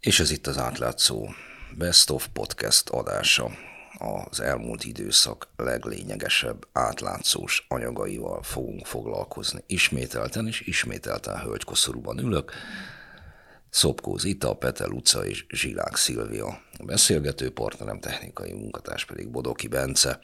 És 0.00 0.20
ez 0.20 0.30
itt 0.30 0.46
az 0.46 0.58
átlátszó 0.58 1.28
Best 1.76 2.10
of 2.10 2.28
Podcast 2.32 2.88
adása. 2.88 3.50
Az 4.28 4.40
elmúlt 4.40 4.84
időszak 4.84 5.48
leglényegesebb 5.56 6.66
átlátszós 6.72 7.66
anyagaival 7.68 8.42
fogunk 8.42 8.86
foglalkozni. 8.86 9.64
Ismételten 9.66 10.46
és 10.46 10.60
ismételten 10.60 11.40
hölgykoszorúban 11.40 12.18
ülök. 12.18 12.52
Szopkó 13.70 14.16
Zita, 14.16 14.54
Pete 14.54 14.86
Luca 14.86 15.26
és 15.26 15.46
Zsilák 15.48 15.96
Szilvia. 15.96 16.46
A 16.78 16.84
beszélgető 16.84 17.50
partnerem, 17.50 18.00
technikai 18.00 18.52
munkatárs 18.52 19.04
pedig 19.04 19.30
Bodoki 19.30 19.68
Bence. 19.68 20.20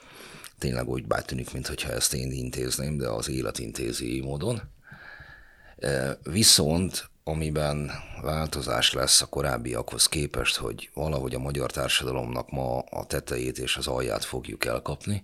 Tényleg 0.59 0.89
úgy 0.89 1.05
tűnik, 1.25 1.53
mintha 1.53 1.93
ezt 1.93 2.15
én 2.15 2.33
intézném, 2.33 2.97
de 2.97 3.09
az 3.09 3.29
élet 3.29 3.59
intézi 3.59 4.21
módon. 4.21 4.63
Viszont 6.23 7.11
amiben 7.25 7.91
változás 8.23 8.93
lesz 8.93 9.23
a 9.23 9.27
korábbiakhoz 9.27 10.07
képest, 10.07 10.57
hogy 10.57 10.91
valahogy 10.95 11.35
a 11.35 11.39
magyar 11.39 11.71
társadalomnak 11.71 12.51
ma 12.51 12.79
a 12.79 13.07
tetejét 13.07 13.59
és 13.59 13.77
az 13.77 13.87
alját 13.87 14.25
fogjuk 14.25 14.65
elkapni, 14.65 15.23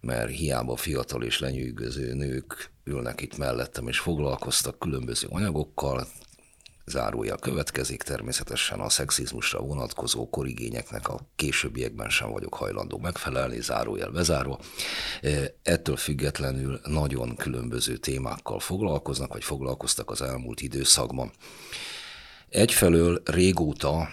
mert 0.00 0.30
hiába 0.30 0.76
fiatal 0.76 1.22
és 1.22 1.38
lenyűgöző 1.38 2.14
nők 2.14 2.70
ülnek 2.84 3.20
itt 3.20 3.36
mellettem 3.36 3.88
és 3.88 3.98
foglalkoztak 3.98 4.78
különböző 4.78 5.26
anyagokkal, 5.30 6.06
zárója 6.88 7.36
következik, 7.36 8.02
természetesen 8.02 8.80
a 8.80 8.88
szexizmusra 8.88 9.60
vonatkozó 9.60 10.28
korigényeknek 10.30 11.08
a 11.08 11.20
későbbiekben 11.36 12.08
sem 12.08 12.30
vagyok 12.30 12.54
hajlandó 12.54 12.98
megfelelni, 12.98 13.60
zárójel 13.60 14.10
bezárva. 14.10 14.58
E, 15.22 15.28
ettől 15.62 15.96
függetlenül 15.96 16.80
nagyon 16.84 17.36
különböző 17.36 17.96
témákkal 17.96 18.60
foglalkoznak, 18.60 19.32
vagy 19.32 19.44
foglalkoztak 19.44 20.10
az 20.10 20.22
elmúlt 20.22 20.60
időszakban. 20.60 21.30
Egyfelől 22.48 23.22
régóta 23.24 24.08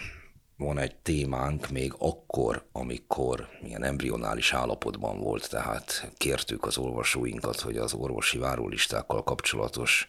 van 0.57 0.77
egy 0.77 0.95
témánk 0.95 1.69
még 1.69 1.93
akkor, 1.97 2.65
amikor 2.71 3.49
ilyen 3.63 3.83
embrionális 3.83 4.53
állapotban 4.53 5.19
volt, 5.19 5.49
tehát 5.49 6.11
kértük 6.17 6.65
az 6.65 6.77
olvasóinkat, 6.77 7.59
hogy 7.59 7.77
az 7.77 7.93
orvosi 7.93 8.37
várólistákkal 8.37 9.23
kapcsolatos 9.23 10.07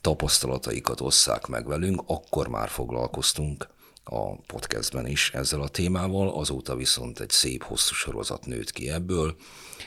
tapasztalataikat 0.00 1.00
osszák 1.00 1.46
meg 1.46 1.66
velünk, 1.66 2.02
akkor 2.06 2.48
már 2.48 2.68
foglalkoztunk 2.68 3.74
a 4.08 4.36
podcastben 4.36 5.06
is 5.06 5.30
ezzel 5.30 5.60
a 5.60 5.68
témával, 5.68 6.28
azóta 6.28 6.76
viszont 6.76 7.20
egy 7.20 7.30
szép 7.30 7.62
hosszú 7.62 7.94
sorozat 7.94 8.46
nőtt 8.46 8.70
ki 8.70 8.90
ebből. 8.90 9.36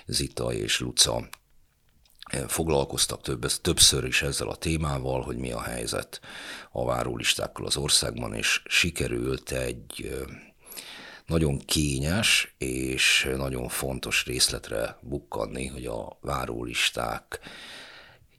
Zita 0.05 0.53
és 0.53 0.79
Luca 0.79 1.29
eh, 2.23 2.47
foglalkoztak 2.47 3.21
több, 3.21 3.45
többször 3.45 4.05
is 4.05 4.21
ezzel 4.21 4.47
a 4.47 4.55
témával, 4.55 5.21
hogy 5.21 5.37
mi 5.37 5.51
a 5.51 5.61
helyzet 5.61 6.19
a 6.71 6.85
várólistákkal 6.85 7.65
az 7.65 7.77
országban, 7.77 8.33
és 8.33 8.61
sikerült 8.65 9.51
egy 9.51 10.09
eh, 10.11 10.35
nagyon 11.25 11.59
kényes 11.59 12.55
és 12.57 13.29
nagyon 13.37 13.67
fontos 13.67 14.25
részletre 14.25 14.97
bukkanni, 15.01 15.67
hogy 15.67 15.85
a 15.85 16.17
várólisták 16.21 17.39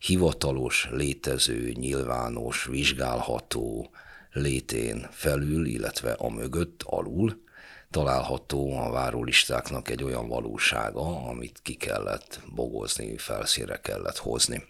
hivatalos, 0.01 0.89
létező, 0.91 1.73
nyilvános, 1.73 2.65
vizsgálható 2.65 3.91
létén 4.33 5.09
felül, 5.11 5.67
illetve 5.67 6.12
a 6.12 6.29
mögött, 6.29 6.83
alul 6.83 7.43
található 7.91 8.77
a 8.78 8.91
várólistáknak 8.91 9.89
egy 9.89 10.03
olyan 10.03 10.28
valósága, 10.28 11.28
amit 11.28 11.61
ki 11.62 11.75
kellett 11.75 12.41
bogozni, 12.55 13.17
felszínre 13.17 13.81
kellett 13.81 14.17
hozni. 14.17 14.65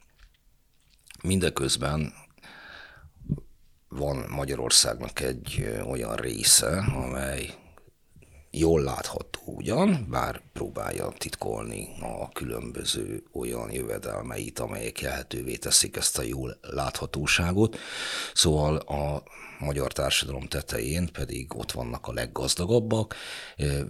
Mindeközben 1.23 2.12
van 3.89 4.25
Magyarországnak 4.28 5.20
egy 5.20 5.78
olyan 5.86 6.17
része, 6.17 6.78
amely 6.78 7.55
jól 8.50 8.83
látható 8.83 9.40
ugyan, 9.44 10.06
bár 10.11 10.42
próbálja 10.52 11.12
titkolni 11.18 11.88
a 12.00 12.28
különböző 12.28 13.22
olyan 13.33 13.72
jövedelmeit, 13.72 14.58
amelyek 14.58 15.00
lehetővé 15.00 15.56
teszik 15.56 15.96
ezt 15.96 16.18
a 16.18 16.22
jól 16.22 16.58
láthatóságot. 16.60 17.78
Szóval 18.34 18.77
a 18.77 19.22
magyar 19.58 19.92
társadalom 19.92 20.46
tetején 20.46 21.08
pedig 21.12 21.56
ott 21.56 21.72
vannak 21.72 22.06
a 22.06 22.12
leggazdagabbak, 22.12 23.14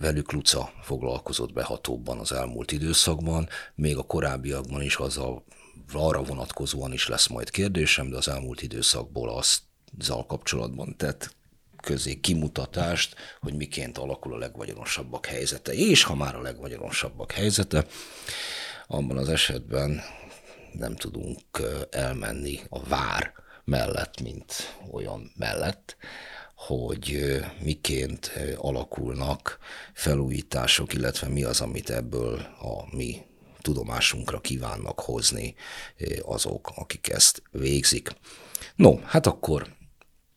velük 0.00 0.32
Luca 0.32 0.72
foglalkozott 0.82 1.52
behatóbban 1.52 2.18
az 2.18 2.32
elmúlt 2.32 2.72
időszakban, 2.72 3.48
még 3.74 3.96
a 3.96 4.02
korábbiakban 4.02 4.82
is 4.82 4.96
azzal 4.96 5.44
arra 5.92 6.22
vonatkozóan 6.22 6.92
is 6.92 7.08
lesz 7.08 7.26
majd 7.26 7.50
kérdésem, 7.50 8.10
de 8.10 8.16
az 8.16 8.28
elmúlt 8.28 8.62
időszakból 8.62 9.28
azt 9.28 9.60
azzal 9.98 10.26
kapcsolatban 10.26 10.96
tett 10.96 11.38
közé 11.80 12.20
kimutatást, 12.20 13.14
hogy 13.40 13.54
miként 13.54 13.98
alakul 13.98 14.34
a 14.34 14.38
legvagyonosabbak 14.38 15.26
helyzete. 15.26 15.72
És 15.72 16.02
ha 16.02 16.14
már 16.14 16.34
a 16.34 16.42
legvagyonosabbak 16.42 17.32
helyzete, 17.32 17.86
abban 18.86 19.16
az 19.16 19.28
esetben 19.28 20.00
nem 20.72 20.96
tudunk 20.96 21.40
elmenni 21.90 22.60
a 22.68 22.82
vár 22.82 23.32
mellett, 23.64 24.20
mint 24.20 24.78
olyan 24.90 25.32
mellett, 25.36 25.96
hogy 26.54 27.38
miként 27.62 28.32
alakulnak 28.56 29.58
felújítások, 29.92 30.92
illetve 30.92 31.28
mi 31.28 31.42
az, 31.42 31.60
amit 31.60 31.90
ebből 31.90 32.38
a 32.60 32.96
mi 32.96 33.22
tudomásunkra 33.60 34.40
kívánnak 34.40 35.00
hozni 35.00 35.54
azok, 36.22 36.72
akik 36.74 37.08
ezt 37.08 37.42
végzik. 37.50 38.10
No, 38.76 38.98
hát 39.04 39.26
akkor 39.26 39.78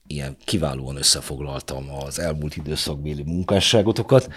ilyen 0.07 0.37
kiválóan 0.45 0.95
összefoglaltam 0.95 1.89
az 1.93 2.19
elmúlt 2.19 2.55
időszakbéli 2.55 3.23
munkásságotokat. 3.23 4.33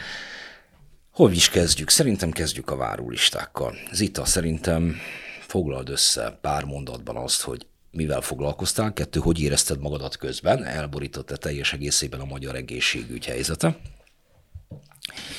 Hol 1.10 1.32
is 1.32 1.48
kezdjük? 1.48 1.90
Szerintem 1.90 2.30
kezdjük 2.30 2.70
a 2.70 2.76
várólistákkal. 2.76 3.74
Zita, 3.92 4.24
szerintem 4.24 4.96
foglald 5.40 5.88
össze 5.88 6.38
pár 6.40 6.64
mondatban 6.64 7.16
azt, 7.16 7.40
hogy 7.40 7.66
mivel 7.90 8.20
foglalkoztál, 8.20 8.92
kettő, 8.92 9.20
hogy 9.20 9.40
érezted 9.40 9.80
magadat 9.80 10.16
közben, 10.16 10.64
elborította 10.64 11.36
teljes 11.36 11.72
egészében 11.72 12.20
a 12.20 12.24
magyar 12.24 12.54
egészségügy 12.54 13.24
helyzete, 13.24 13.78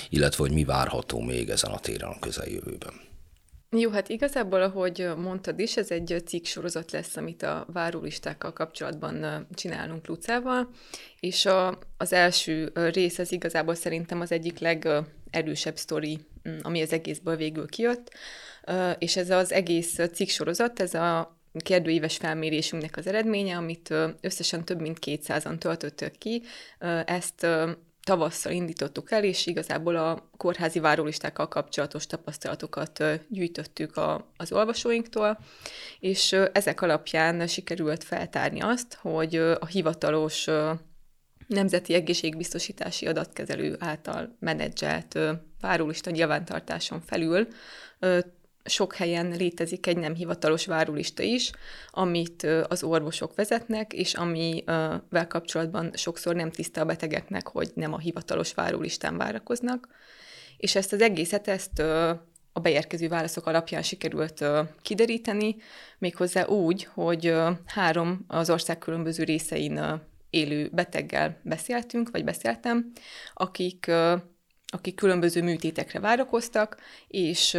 illetve 0.09 0.43
hogy 0.43 0.53
mi 0.53 0.63
várható 0.63 1.19
még 1.19 1.49
ezen 1.49 1.71
a 1.71 1.79
téren 1.79 2.09
a 2.09 2.19
közeljövőben. 2.19 3.06
Jó, 3.69 3.89
hát 3.89 4.09
igazából, 4.09 4.61
ahogy 4.61 5.09
mondtad 5.17 5.59
is, 5.59 5.77
ez 5.77 5.91
egy 5.91 6.21
cikk 6.25 6.45
sorozat 6.45 6.91
lesz, 6.91 7.17
amit 7.17 7.43
a 7.43 7.65
várólistákkal 7.73 8.53
kapcsolatban 8.53 9.47
csinálunk 9.53 10.07
Lucával, 10.07 10.69
és 11.19 11.45
a, 11.45 11.79
az 11.97 12.13
első 12.13 12.71
rész 12.73 13.17
az 13.19 13.31
igazából 13.31 13.75
szerintem 13.75 14.21
az 14.21 14.31
egyik 14.31 14.59
legerősebb 14.59 15.77
sztori, 15.77 16.19
mm, 16.49 16.57
ami 16.61 16.81
az 16.81 16.93
egészből 16.93 17.35
végül 17.35 17.67
kijött, 17.67 18.11
és 18.97 19.15
ez 19.15 19.29
az 19.29 19.51
egész 19.51 19.99
cikk 20.13 20.27
sorozat, 20.27 20.79
ez 20.79 20.93
a 20.93 21.37
kérdőíves 21.59 22.17
felmérésünknek 22.17 22.97
az 22.97 23.07
eredménye, 23.07 23.55
amit 23.55 23.93
összesen 24.21 24.65
több 24.65 24.81
mint 24.81 24.97
200-an 25.05 25.57
töltöttök 25.57 26.17
ki. 26.17 26.41
Ezt 27.05 27.47
tavasszal 28.07 28.51
indítottuk 28.51 29.11
el, 29.11 29.23
és 29.23 29.45
igazából 29.45 29.95
a 29.95 30.29
kórházi 30.37 30.79
várólistákkal 30.79 31.47
kapcsolatos 31.47 32.05
tapasztalatokat 32.05 33.03
gyűjtöttük 33.29 33.97
a, 33.97 34.31
az 34.37 34.51
olvasóinktól, 34.51 35.39
és 35.99 36.31
ezek 36.31 36.81
alapján 36.81 37.47
sikerült 37.47 38.03
feltárni 38.03 38.61
azt, 38.61 38.97
hogy 39.01 39.35
a 39.35 39.65
hivatalos 39.65 40.47
Nemzeti 41.47 41.93
Egészségbiztosítási 41.93 43.07
Adatkezelő 43.07 43.75
által 43.79 44.35
menedzselt 44.39 45.19
várólista 45.61 46.09
nyilvántartáson 46.09 47.01
felül 47.01 47.47
sok 48.67 48.95
helyen 48.95 49.35
létezik 49.37 49.87
egy 49.87 49.97
nem 49.97 50.15
hivatalos 50.15 50.65
várólista 50.65 51.23
is, 51.23 51.51
amit 51.89 52.43
az 52.67 52.83
orvosok 52.83 53.35
vezetnek, 53.35 53.93
és 53.93 54.13
amivel 54.13 55.27
kapcsolatban 55.27 55.91
sokszor 55.93 56.35
nem 56.35 56.51
tiszta 56.51 56.81
a 56.81 56.85
betegeknek, 56.85 57.47
hogy 57.47 57.71
nem 57.73 57.93
a 57.93 57.99
hivatalos 57.99 58.53
várólistán 58.53 59.17
várakoznak. 59.17 59.87
És 60.57 60.75
ezt 60.75 60.93
az 60.93 61.01
egészet, 61.01 61.47
ezt 61.47 61.79
a 62.53 62.59
beérkező 62.61 63.07
válaszok 63.07 63.45
alapján 63.45 63.81
sikerült 63.81 64.45
kideríteni, 64.81 65.55
méghozzá 65.97 66.45
úgy, 66.45 66.87
hogy 66.93 67.33
három 67.65 68.25
az 68.27 68.49
ország 68.49 68.77
különböző 68.77 69.23
részein 69.23 70.01
élő 70.29 70.69
beteggel 70.73 71.39
beszéltünk, 71.43 72.09
vagy 72.11 72.23
beszéltem, 72.23 72.91
akik, 73.33 73.91
akik 74.67 74.95
különböző 74.95 75.43
műtétekre 75.43 75.99
várakoztak, 75.99 76.77
és 77.07 77.57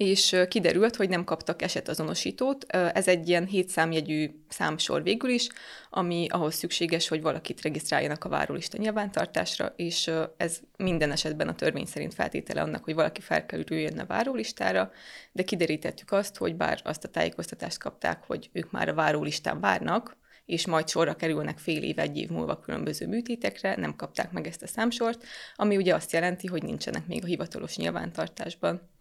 és 0.00 0.36
kiderült, 0.48 0.96
hogy 0.96 1.08
nem 1.08 1.24
kaptak 1.24 1.62
esetazonosítót. 1.62 2.64
Ez 2.72 3.08
egy 3.08 3.28
ilyen 3.28 3.46
hétszámjegyű 3.46 4.30
számsor 4.48 5.02
végül 5.02 5.30
is, 5.30 5.48
ami 5.90 6.26
ahhoz 6.28 6.54
szükséges, 6.54 7.08
hogy 7.08 7.22
valakit 7.22 7.62
regisztráljanak 7.62 8.24
a 8.24 8.28
várólista 8.28 8.78
nyilvántartásra, 8.78 9.72
és 9.76 10.10
ez 10.36 10.60
minden 10.76 11.10
esetben 11.10 11.48
a 11.48 11.54
törvény 11.54 11.84
szerint 11.86 12.14
feltétele 12.14 12.62
annak, 12.62 12.84
hogy 12.84 12.94
valaki 12.94 13.20
felkerüljön 13.20 13.98
a 13.98 14.06
várólistára, 14.06 14.90
de 15.32 15.42
kiderítettük 15.42 16.12
azt, 16.12 16.36
hogy 16.36 16.56
bár 16.56 16.80
azt 16.84 17.04
a 17.04 17.08
tájékoztatást 17.08 17.78
kapták, 17.78 18.24
hogy 18.26 18.50
ők 18.52 18.70
már 18.70 18.88
a 18.88 18.94
várólistán 18.94 19.60
várnak, 19.60 20.16
és 20.46 20.66
majd 20.66 20.88
sorra 20.88 21.14
kerülnek 21.14 21.58
fél 21.58 21.82
év, 21.82 21.98
egy 21.98 22.16
év 22.16 22.28
múlva 22.28 22.58
különböző 22.58 23.06
műtétekre, 23.06 23.76
nem 23.76 23.96
kapták 23.96 24.32
meg 24.32 24.46
ezt 24.46 24.62
a 24.62 24.66
számsort, 24.66 25.24
ami 25.54 25.76
ugye 25.76 25.94
azt 25.94 26.12
jelenti, 26.12 26.46
hogy 26.46 26.62
nincsenek 26.62 27.06
még 27.06 27.22
a 27.22 27.26
hivatalos 27.26 27.76
nyilvántartásban. 27.76 28.98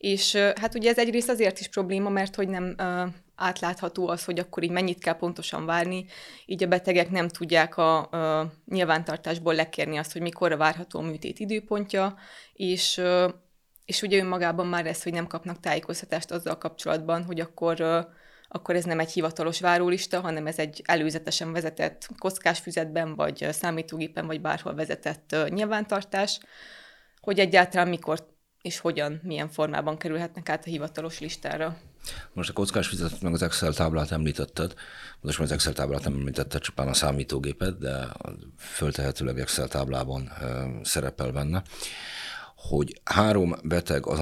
És 0.00 0.34
hát 0.34 0.74
ugye 0.74 0.90
ez 0.90 0.98
egyrészt 0.98 1.28
azért 1.28 1.60
is 1.60 1.68
probléma, 1.68 2.08
mert 2.08 2.34
hogy 2.34 2.48
nem 2.48 2.74
átlátható 3.34 4.08
az, 4.08 4.24
hogy 4.24 4.38
akkor 4.38 4.62
így 4.62 4.70
mennyit 4.70 4.98
kell 4.98 5.16
pontosan 5.16 5.66
várni, 5.66 6.06
így 6.46 6.62
a 6.62 6.66
betegek 6.66 7.10
nem 7.10 7.28
tudják 7.28 7.76
a, 7.76 8.10
a 8.10 8.52
nyilvántartásból 8.66 9.54
lekérni 9.54 9.96
azt, 9.96 10.12
hogy 10.12 10.20
mikor 10.22 10.56
várható 10.56 10.98
a 10.98 11.02
műtét 11.02 11.38
időpontja, 11.38 12.16
és, 12.52 13.00
és 13.84 14.02
ugye 14.02 14.18
önmagában 14.18 14.66
már 14.66 14.86
ez, 14.86 15.02
hogy 15.02 15.12
nem 15.12 15.26
kapnak 15.26 15.60
tájékoztatást 15.60 16.30
azzal 16.30 16.58
kapcsolatban, 16.58 17.24
hogy 17.24 17.40
akkor 17.40 17.80
akkor 18.52 18.76
ez 18.76 18.84
nem 18.84 19.00
egy 19.00 19.12
hivatalos 19.12 19.60
várólista, 19.60 20.20
hanem 20.20 20.46
ez 20.46 20.58
egy 20.58 20.82
előzetesen 20.84 21.52
vezetett 21.52 22.08
kockás 22.18 22.58
füzetben, 22.58 23.14
vagy 23.14 23.46
számítógépen, 23.50 24.26
vagy 24.26 24.40
bárhol 24.40 24.74
vezetett 24.74 25.36
nyilvántartás, 25.48 26.40
hogy 27.20 27.38
egyáltalán 27.38 27.88
mikor 27.88 28.28
és 28.62 28.78
hogyan, 28.78 29.20
milyen 29.22 29.48
formában 29.48 29.98
kerülhetnek 29.98 30.48
át 30.48 30.66
a 30.66 30.70
hivatalos 30.70 31.20
listára. 31.20 31.78
Most 32.32 32.50
a 32.50 32.52
kockás 32.52 32.88
fizetet 32.88 33.20
meg 33.20 33.32
az 33.32 33.42
Excel 33.42 33.72
táblát 33.72 34.10
említetted. 34.10 34.74
Most 35.20 35.38
már 35.38 35.46
az 35.46 35.52
Excel 35.52 35.72
táblát 35.72 36.04
nem 36.04 36.14
említetted, 36.14 36.60
csupán 36.60 36.88
a 36.88 36.94
számítógépet, 36.94 37.78
de 37.78 38.06
föltehetőleg 38.58 39.38
Excel 39.38 39.68
táblában 39.68 40.32
szerepel 40.82 41.32
benne, 41.32 41.62
hogy 42.56 43.00
három 43.04 43.54
beteg 43.62 44.06
az, 44.06 44.20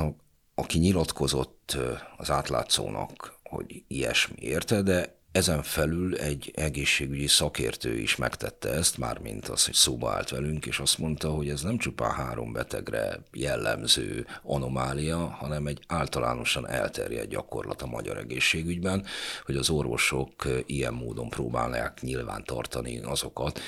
aki 0.54 0.78
nyilatkozott 0.78 1.76
az 2.16 2.30
átlátszónak, 2.30 3.38
hogy 3.42 3.84
ilyesmi 3.88 4.36
érte, 4.38 4.82
de 4.82 5.17
ezen 5.38 5.62
felül 5.62 6.16
egy 6.16 6.52
egészségügyi 6.54 7.26
szakértő 7.26 7.98
is 7.98 8.16
megtette 8.16 8.70
ezt, 8.70 8.98
mármint 8.98 9.48
az, 9.48 9.64
hogy 9.64 9.74
szóba 9.74 10.10
állt 10.10 10.30
velünk, 10.30 10.66
és 10.66 10.78
azt 10.78 10.98
mondta, 10.98 11.30
hogy 11.30 11.48
ez 11.48 11.62
nem 11.62 11.78
csupán 11.78 12.10
három 12.10 12.52
betegre 12.52 13.18
jellemző 13.32 14.26
anomália, 14.42 15.18
hanem 15.18 15.66
egy 15.66 15.80
általánosan 15.86 16.68
elterjedt 16.68 17.28
gyakorlat 17.28 17.82
a 17.82 17.86
magyar 17.86 18.16
egészségügyben, 18.16 19.04
hogy 19.44 19.56
az 19.56 19.70
orvosok 19.70 20.32
ilyen 20.66 20.94
módon 20.94 21.28
próbálják 21.28 22.00
nyilván 22.00 22.44
tartani 22.44 22.98
azokat, 22.98 23.60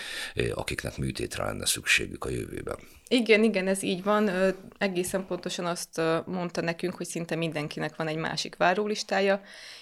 akiknek 0.55 0.97
műtétre 0.97 1.45
lenne 1.45 1.67
szükségük 1.67 2.25
a 2.25 2.29
jövőben. 2.31 2.79
Igen, 3.13 3.43
igen, 3.43 3.69
ez 3.69 3.83
így 3.83 4.03
van. 4.03 4.31
Egészen 4.79 5.27
pontosan 5.27 5.67
azt 5.67 6.01
mondta 6.27 6.61
nekünk, 6.61 6.95
hogy 6.95 7.07
szinte 7.07 7.35
mindenkinek 7.35 7.97
van 7.97 8.07
egy 8.07 8.17
másik 8.17 8.57
várólistája, 8.57 9.41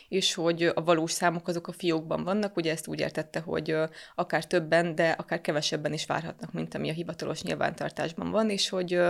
és 0.08 0.34
hogy 0.34 0.62
a 0.62 0.84
valós 0.84 1.12
számok 1.12 1.48
azok 1.48 1.68
a 1.68 1.72
fiókban 1.72 2.24
vannak, 2.24 2.56
ugye 2.56 2.70
ezt 2.70 2.86
úgy 2.86 3.00
értette, 3.00 3.40
hogy 3.40 3.76
akár 4.14 4.46
többen, 4.46 4.94
de 4.94 5.10
akár 5.10 5.40
kevesebben 5.40 5.92
is 5.92 6.06
várhatnak, 6.06 6.52
mint 6.52 6.74
ami 6.74 6.88
a 6.88 6.92
hivatalos 6.92 7.42
nyilvántartásban 7.42 8.30
van, 8.30 8.50
és 8.50 8.68
hogy, 8.68 9.00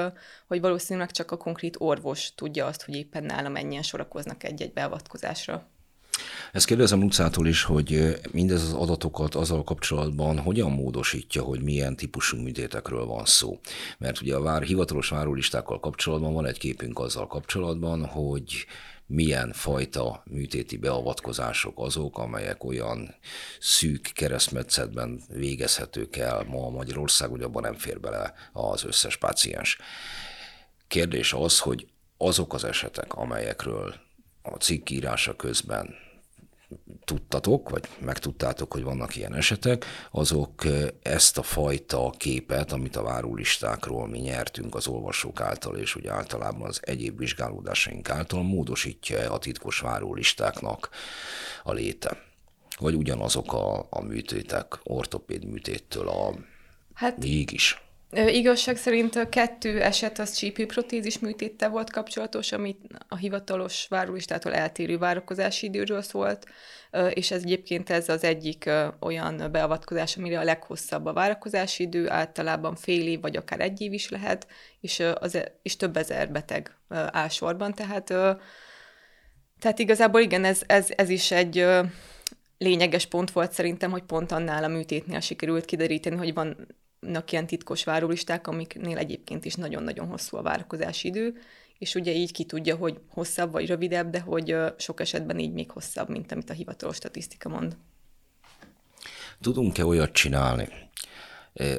hogy 0.47 0.61
valószínűleg 0.61 1.11
csak 1.11 1.31
a 1.31 1.37
konkrét 1.37 1.77
orvos 1.79 2.35
tudja 2.35 2.67
azt, 2.67 2.83
hogy 2.85 2.95
éppen 2.95 3.25
nála 3.25 3.49
mennyien 3.49 3.83
sorakoznak 3.83 4.45
egy-egy 4.45 4.73
beavatkozásra. 4.73 5.69
Ezt 6.53 6.67
kérdezem 6.67 7.01
Lucától 7.01 7.47
is, 7.47 7.63
hogy 7.63 8.19
mindez 8.33 8.63
az 8.63 8.73
adatokat 8.73 9.35
azzal 9.35 9.65
kapcsolatban 9.65 10.39
hogyan 10.39 10.71
módosítja, 10.71 11.43
hogy 11.43 11.63
milyen 11.63 11.97
típusú 11.97 12.37
műtétekről 12.37 13.05
van 13.05 13.25
szó. 13.25 13.61
Mert 13.99 14.21
ugye 14.21 14.35
a 14.35 14.41
vár, 14.41 14.63
hivatalos 14.63 15.09
várólistákkal 15.09 15.81
kapcsolatban 15.81 16.33
van 16.33 16.47
egy 16.47 16.59
képünk 16.59 16.99
azzal 16.99 17.27
kapcsolatban, 17.27 18.05
hogy 18.05 18.67
milyen 19.07 19.53
fajta 19.53 20.23
műtéti 20.25 20.77
beavatkozások 20.77 21.79
azok, 21.79 22.19
amelyek 22.19 22.65
olyan 22.65 23.15
szűk 23.61 24.11
keresztmetszetben 24.15 25.21
végezhetők 25.29 26.17
el 26.17 26.45
ma 26.49 26.71
Magyarország, 26.71 27.29
hogy 27.29 27.43
abban 27.43 27.63
nem 27.63 27.75
fér 27.75 28.01
bele 28.01 28.35
az 28.53 28.85
összes 28.85 29.17
páciens. 29.17 29.79
Kérdés 30.89 31.33
az, 31.33 31.59
hogy 31.59 31.87
azok 32.17 32.55
az 32.55 32.65
esetek, 32.65 33.15
amelyekről 33.15 33.95
a 34.43 34.57
cikk 34.57 34.91
írása 34.91 35.37
közben 35.37 35.95
tudtatok, 37.05 37.71
vagy 37.71 37.89
megtudtátok, 38.01 38.73
hogy 38.73 38.83
vannak 38.83 39.17
ilyen 39.17 39.35
esetek, 39.35 39.85
azok 40.11 40.65
ezt 41.03 41.39
a 41.39 41.43
fajta 41.43 42.11
képet, 42.17 42.73
amit 42.73 42.97
a 42.97 43.03
várólistákról 43.03 44.09
mi 44.09 44.19
nyertünk 44.19 44.75
az 44.75 44.87
olvasók 44.87 45.41
által, 45.41 45.77
és 45.77 45.95
úgy 45.95 46.07
általában 46.07 46.69
az 46.69 46.81
egyéb 46.83 47.19
vizsgálódásaink 47.19 48.11
által 48.11 48.43
módosítja 48.43 49.33
a 49.33 49.39
titkos 49.39 49.81
várólistáknak 49.81 50.89
a 51.63 51.73
léte. 51.73 52.23
Vagy 52.79 52.95
ugyanazok 52.95 53.53
a, 53.53 53.87
a 53.91 54.03
műtétek, 54.03 54.79
ortopéd 54.83 55.45
műtéttől 55.45 56.09
a 56.09 56.35
hát, 56.95 57.19
mégis. 57.19 57.83
Igazság 58.13 58.77
szerint 58.77 59.29
kettő 59.29 59.83
eset 59.83 60.19
az 60.19 60.33
csípőprotézis 60.33 61.19
műtéttel 61.19 61.69
volt 61.69 61.91
kapcsolatos, 61.91 62.53
amit 62.53 62.81
a 63.09 63.17
hivatalos 63.17 63.87
várólistától 63.89 64.55
eltérő 64.55 64.99
várakozási 64.99 65.67
időről 65.67 66.03
szólt, 66.03 66.47
és 67.11 67.31
ez 67.31 67.43
egyébként 67.43 67.91
ez 67.91 68.09
az 68.09 68.25
egyik 68.25 68.71
olyan 69.01 69.49
beavatkozás, 69.53 70.17
amire 70.17 70.39
a 70.39 70.45
leghosszabb 70.45 71.07
a 71.07 71.13
várakozási 71.13 71.83
idő, 71.83 72.11
általában 72.11 72.75
fél 72.75 73.07
év 73.07 73.21
vagy 73.21 73.37
akár 73.37 73.61
egy 73.61 73.81
év 73.81 73.93
is 73.93 74.09
lehet, 74.09 74.47
és, 74.81 75.03
az, 75.15 75.35
e, 75.35 75.59
és 75.63 75.77
több 75.77 75.97
ezer 75.97 76.33
beteg 76.33 76.77
áll 76.89 77.29
sorban, 77.29 77.75
tehát, 77.75 78.05
tehát 79.61 79.79
igazából 79.79 80.21
igen, 80.21 80.45
ez, 80.45 80.61
ez, 80.67 80.89
ez 80.97 81.09
is 81.09 81.31
egy 81.31 81.67
lényeges 82.59 83.07
pont 83.07 83.31
volt 83.31 83.53
szerintem, 83.53 83.91
hogy 83.91 84.03
pont 84.03 84.33
annál 84.33 84.65
a 84.65 84.69
műtétnél 84.69 85.21
sikerült 85.21 85.65
kideríteni, 85.65 86.17
hogy 86.17 86.35
van 86.35 86.67
ilyen 87.31 87.47
titkos 87.47 87.85
várólisták, 87.85 88.47
amiknél 88.47 88.99
egyébként 88.99 89.45
is 89.45 89.55
nagyon-nagyon 89.55 90.07
hosszú 90.07 90.37
a 90.37 90.43
várakozási 90.43 91.09
idő, 91.09 91.35
és 91.79 91.95
ugye 91.95 92.13
így 92.13 92.33
ki 92.33 92.45
tudja, 92.45 92.77
hogy 92.77 93.01
hosszabb 93.09 93.53
vagy 93.53 93.67
rövidebb, 93.67 94.11
de 94.11 94.21
hogy 94.21 94.57
sok 94.79 95.01
esetben 95.01 95.39
így 95.39 95.53
még 95.53 95.71
hosszabb, 95.71 96.09
mint 96.09 96.33
amit 96.33 96.51
a 96.51 96.53
hivatalos 96.53 96.97
statisztika 96.97 97.49
mond. 97.49 97.77
Tudunk-e 99.41 99.85
olyat 99.85 100.13
csinálni, 100.13 100.69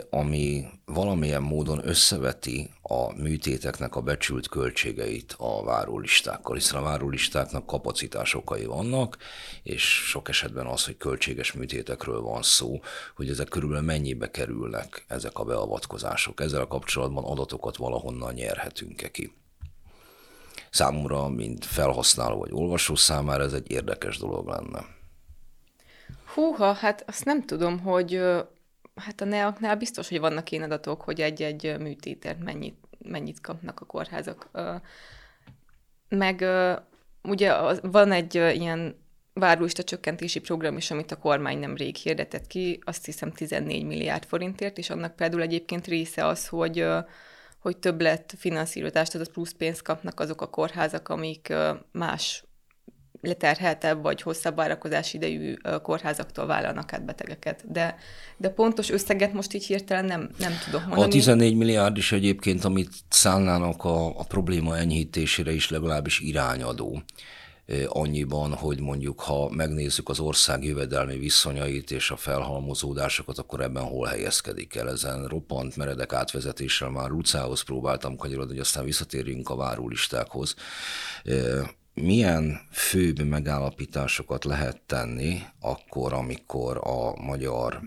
ami 0.09 0.65
valamilyen 0.85 1.41
módon 1.41 1.87
összeveti 1.87 2.69
a 2.81 3.13
műtéteknek 3.13 3.95
a 3.95 4.01
becsült 4.01 4.47
költségeit 4.47 5.35
a 5.37 5.63
várólistákkal, 5.63 6.55
hiszen 6.55 6.79
a 6.79 6.83
várólistáknak 6.83 7.65
kapacitásokai 7.65 8.65
vannak, 8.65 9.17
és 9.63 9.83
sok 9.83 10.29
esetben 10.29 10.65
az, 10.65 10.85
hogy 10.85 10.97
költséges 10.97 11.51
műtétekről 11.53 12.21
van 12.21 12.41
szó, 12.41 12.79
hogy 13.15 13.29
ezek 13.29 13.47
körülbelül 13.47 13.85
mennyibe 13.85 14.31
kerülnek 14.31 15.05
ezek 15.07 15.39
a 15.39 15.43
beavatkozások. 15.43 16.41
Ezzel 16.41 16.61
a 16.61 16.67
kapcsolatban 16.67 17.23
adatokat 17.23 17.77
valahonnan 17.77 18.33
nyerhetünk-e 18.33 19.11
ki. 19.11 19.33
Számomra, 20.69 21.27
mint 21.27 21.65
felhasználó 21.65 22.37
vagy 22.37 22.51
olvasó 22.51 22.95
számára 22.95 23.43
ez 23.43 23.53
egy 23.53 23.71
érdekes 23.71 24.17
dolog 24.17 24.47
lenne. 24.47 24.85
Húha, 26.33 26.73
hát 26.73 27.03
azt 27.07 27.25
nem 27.25 27.45
tudom, 27.45 27.79
hogy 27.79 28.21
Hát 28.99 29.21
a 29.21 29.25
NEAK-nál 29.25 29.75
biztos, 29.75 30.09
hogy 30.09 30.19
vannak 30.19 30.51
ilyen 30.51 30.63
adatok, 30.63 31.01
hogy 31.01 31.21
egy-egy 31.21 31.75
műtétért 31.79 32.43
mennyit, 32.43 32.77
mennyit 33.05 33.41
kapnak 33.41 33.79
a 33.79 33.85
kórházak. 33.85 34.49
Meg 36.09 36.45
ugye 37.23 37.53
van 37.81 38.11
egy 38.11 38.35
ilyen 38.35 38.95
várólista 39.33 39.83
csökkentési 39.83 40.39
program 40.39 40.77
is, 40.77 40.91
amit 40.91 41.11
a 41.11 41.19
kormány 41.19 41.57
nem 41.57 41.75
rég 41.75 41.95
hirdetett 41.95 42.47
ki, 42.47 42.79
azt 42.83 43.05
hiszem 43.05 43.31
14 43.31 43.85
milliárd 43.85 44.25
forintért, 44.25 44.77
és 44.77 44.89
annak 44.89 45.15
például 45.15 45.41
egyébként 45.41 45.87
része 45.87 46.25
az, 46.25 46.47
hogy 46.47 46.85
hogy 47.59 47.77
többlet 47.77 48.33
finanszírozást, 48.37 49.11
tehát 49.11 49.29
plusz 49.29 49.51
pénzt 49.51 49.81
kapnak 49.81 50.19
azok 50.19 50.41
a 50.41 50.49
kórházak, 50.49 51.09
amik 51.09 51.53
más 51.91 52.43
leterheltebb 53.21 54.01
vagy 54.01 54.21
hosszabb 54.21 54.55
várakozási 54.55 55.17
idejű 55.17 55.53
kórházaktól 55.81 56.45
vállalnak 56.45 56.93
át 56.93 57.05
betegeket. 57.05 57.71
De, 57.71 57.95
de 58.37 58.49
pontos 58.49 58.89
összeget 58.89 59.33
most 59.33 59.53
így 59.53 59.65
hirtelen 59.65 60.05
nem, 60.05 60.29
nem 60.37 60.53
tudok 60.65 60.81
mondani. 60.81 61.07
A 61.07 61.07
14 61.07 61.55
milliárd 61.55 61.97
is 61.97 62.11
egyébként, 62.11 62.65
amit 62.65 62.89
szállnának 63.09 63.83
a, 63.83 64.19
a 64.19 64.23
probléma 64.23 64.77
enyhítésére 64.77 65.51
is 65.51 65.69
legalábbis 65.69 66.19
irányadó 66.19 67.03
annyiban, 67.87 68.53
hogy 68.53 68.79
mondjuk 68.79 69.19
ha 69.19 69.49
megnézzük 69.49 70.09
az 70.09 70.19
ország 70.19 70.63
jövedelmi 70.63 71.17
viszonyait 71.17 71.91
és 71.91 72.11
a 72.11 72.15
felhalmozódásokat, 72.15 73.37
akkor 73.37 73.61
ebben 73.61 73.83
hol 73.83 74.07
helyezkedik 74.07 74.75
el. 74.75 74.89
Ezen 74.89 75.25
roppant 75.25 75.75
meredek 75.75 76.13
átvezetéssel 76.13 76.89
már 76.89 77.09
Lucához 77.09 77.61
próbáltam 77.61 78.15
kanyarodni, 78.15 78.51
hogy 78.51 78.61
aztán 78.61 78.85
visszatérjünk 78.85 79.49
a 79.49 79.55
várólistákhoz 79.55 80.55
milyen 82.01 82.61
főbb 82.71 83.19
megállapításokat 83.19 84.43
lehet 84.45 84.81
tenni 84.81 85.41
akkor, 85.59 86.13
amikor 86.13 86.77
a 86.83 87.21
magyar 87.21 87.81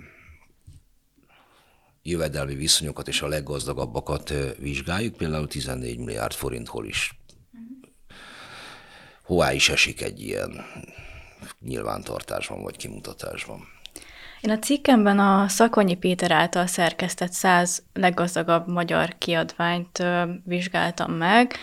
jövedelmi 2.03 2.55
viszonyokat 2.55 3.09
és 3.09 3.23
a 3.23 3.27
leggazdagabbakat 3.27 4.33
vizsgáljuk, 4.59 5.17
például 5.17 5.47
14 5.47 5.99
milliárd 5.99 6.33
forintból 6.33 6.87
is. 6.87 7.21
Hová 9.23 9.53
is 9.53 9.69
esik 9.69 10.03
egy 10.03 10.21
ilyen 10.21 10.65
nyilvántartásban 11.61 12.63
vagy 12.63 12.77
kimutatásban? 12.77 13.69
Én 14.41 14.51
a 14.51 14.59
cikkemben 14.59 15.19
a 15.19 15.49
Szakonyi 15.49 15.95
Péter 15.95 16.31
által 16.31 16.67
szerkesztett 16.67 17.33
száz 17.33 17.83
leggazdagabb 17.93 18.69
magyar 18.69 19.19
kiadványt 19.19 20.03
vizsgáltam 20.45 21.13
meg, 21.13 21.57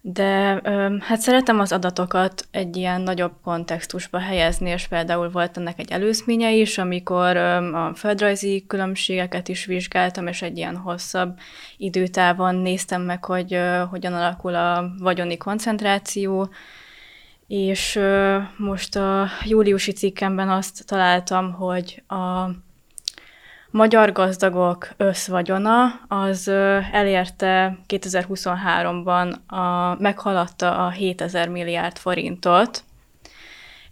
de 0.00 0.60
hát 1.00 1.20
szeretem 1.20 1.60
az 1.60 1.72
adatokat 1.72 2.46
egy 2.50 2.76
ilyen 2.76 3.00
nagyobb 3.00 3.32
kontextusba 3.42 4.18
helyezni, 4.18 4.70
és 4.70 4.86
például 4.86 5.30
volt 5.30 5.56
ennek 5.56 5.78
egy 5.78 5.90
előzménye 5.90 6.52
is, 6.52 6.78
amikor 6.78 7.36
a 7.36 7.92
földrajzi 7.94 8.64
különbségeket 8.66 9.48
is 9.48 9.64
vizsgáltam, 9.64 10.26
és 10.26 10.42
egy 10.42 10.56
ilyen 10.56 10.76
hosszabb 10.76 11.38
időtávon 11.76 12.54
néztem 12.54 13.02
meg, 13.02 13.24
hogy 13.24 13.60
hogyan 13.90 14.12
alakul 14.12 14.54
a 14.54 14.90
vagyoni 14.98 15.36
koncentráció, 15.36 16.48
és 17.46 18.00
most 18.56 18.96
a 18.96 19.26
júliusi 19.44 19.92
cikkemben 19.92 20.48
azt 20.48 20.86
találtam, 20.86 21.52
hogy 21.52 22.02
a 22.08 22.50
magyar 23.70 24.12
gazdagok 24.12 24.88
összvagyona 24.96 26.00
az 26.08 26.48
elérte 26.92 27.78
2023-ban, 27.88 29.46
a, 29.46 29.94
meghaladta 29.98 30.86
a 30.86 30.90
7000 30.90 31.48
milliárd 31.48 31.96
forintot. 31.98 32.84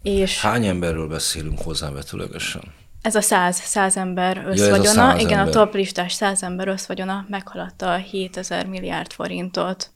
És 0.02 0.40
Hány 0.40 0.66
emberről 0.66 1.08
beszélünk 1.08 1.58
hozzávetőlegesen? 1.58 2.62
Ez 3.02 3.14
a 3.14 3.20
100, 3.20 3.56
100 3.56 3.96
ember 3.96 4.44
összvagyona. 4.46 5.12
Ja, 5.14 5.20
Igen, 5.20 5.38
ember. 5.38 5.56
a 5.56 5.58
top 5.58 5.74
listás 5.74 6.12
100 6.12 6.42
ember 6.42 6.68
összvagyona 6.68 7.24
meghaladta 7.28 7.92
a 7.92 7.96
7000 7.96 8.66
milliárd 8.66 9.12
forintot. 9.12 9.90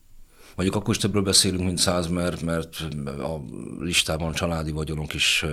Mondjuk 0.57 0.77
akkor 0.77 0.95
is 0.95 1.01
többről 1.01 1.23
beszélünk, 1.23 1.65
mint 1.65 1.79
száz, 1.79 2.07
mert, 2.07 2.43
mert 2.43 2.77
a 3.19 3.41
listában 3.81 4.33
családi 4.33 4.71
vagyonok 4.71 5.15
is 5.15 5.45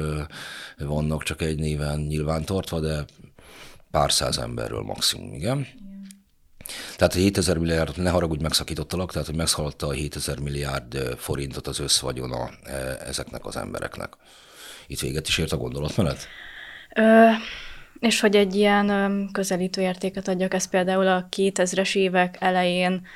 vannak, 0.77 1.23
csak 1.23 1.41
egy 1.41 1.59
néven 1.59 1.99
nyilvántartva, 1.99 2.79
de 2.79 3.05
pár 3.91 4.11
száz 4.11 4.37
emberről 4.37 4.81
maximum, 4.81 5.33
igen. 5.33 5.67
Tehát 6.95 7.13
a 7.13 7.17
7000 7.17 7.57
milliárd, 7.57 7.97
ne 7.97 8.09
haragudj, 8.09 8.41
megszakítottalak, 8.41 9.11
tehát 9.11 9.27
hogy 9.27 9.35
megszaladta 9.35 9.87
a 9.87 9.91
7000 9.91 10.39
milliárd 10.39 10.97
forintot 11.17 11.67
az 11.67 11.79
összvagyona 11.79 12.49
ezeknek 13.05 13.45
az 13.45 13.57
embereknek. 13.57 14.13
Itt 14.87 14.99
véget 14.99 15.27
is 15.27 15.37
ért 15.37 15.51
a 15.51 15.57
gondolatmenet? 15.57 16.27
Ö, 16.95 17.29
és 17.99 18.19
hogy 18.19 18.35
egy 18.35 18.55
ilyen 18.55 19.29
közelítő 19.31 19.81
értéket 19.81 20.27
adjak, 20.27 20.53
ez 20.53 20.69
például 20.69 21.07
a 21.07 21.27
2000-es 21.35 21.95
évek 21.95 22.37
elején 22.39 23.07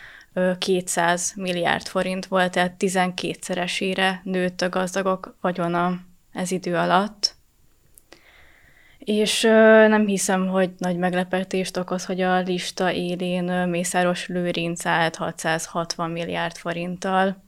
200 0.58 1.34
milliárd 1.36 1.88
forint 1.88 2.26
volt, 2.26 2.52
tehát 2.52 2.76
12-szeresére 2.80 4.14
nőtt 4.24 4.62
a 4.62 4.70
gazdagok 4.70 5.36
vagyona 5.42 6.00
ez 6.32 6.52
idő 6.52 6.76
alatt. 6.76 7.33
És 9.06 9.42
nem 9.88 10.06
hiszem, 10.06 10.48
hogy 10.48 10.70
nagy 10.78 10.98
meglepetést 10.98 11.78
okoz, 11.78 12.06
hogy 12.06 12.22
a 12.22 12.40
lista 12.40 12.92
élén 12.92 13.44
Mészáros 13.44 14.28
Lőrinc 14.28 14.86
állt 14.86 15.16
660 15.16 16.12
milliárd 16.12 16.56
forinttal. 16.56 17.42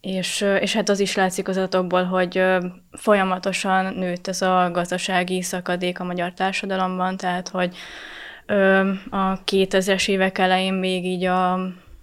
És, 0.00 0.40
és 0.60 0.74
hát 0.74 0.88
az 0.88 1.00
is 1.00 1.14
látszik 1.14 1.48
az 1.48 1.56
adatokból, 1.56 2.04
hogy 2.04 2.44
folyamatosan 2.92 3.94
nőtt 3.94 4.26
ez 4.26 4.42
a 4.42 4.70
gazdasági 4.72 5.42
szakadék 5.42 6.00
a 6.00 6.04
magyar 6.04 6.32
társadalomban, 6.32 7.16
tehát 7.16 7.48
hogy 7.48 7.76
a 9.10 9.42
2000-es 9.44 10.08
évek 10.08 10.38
elején 10.38 10.74
még 10.74 11.04
így 11.04 11.24
a, 11.24 11.58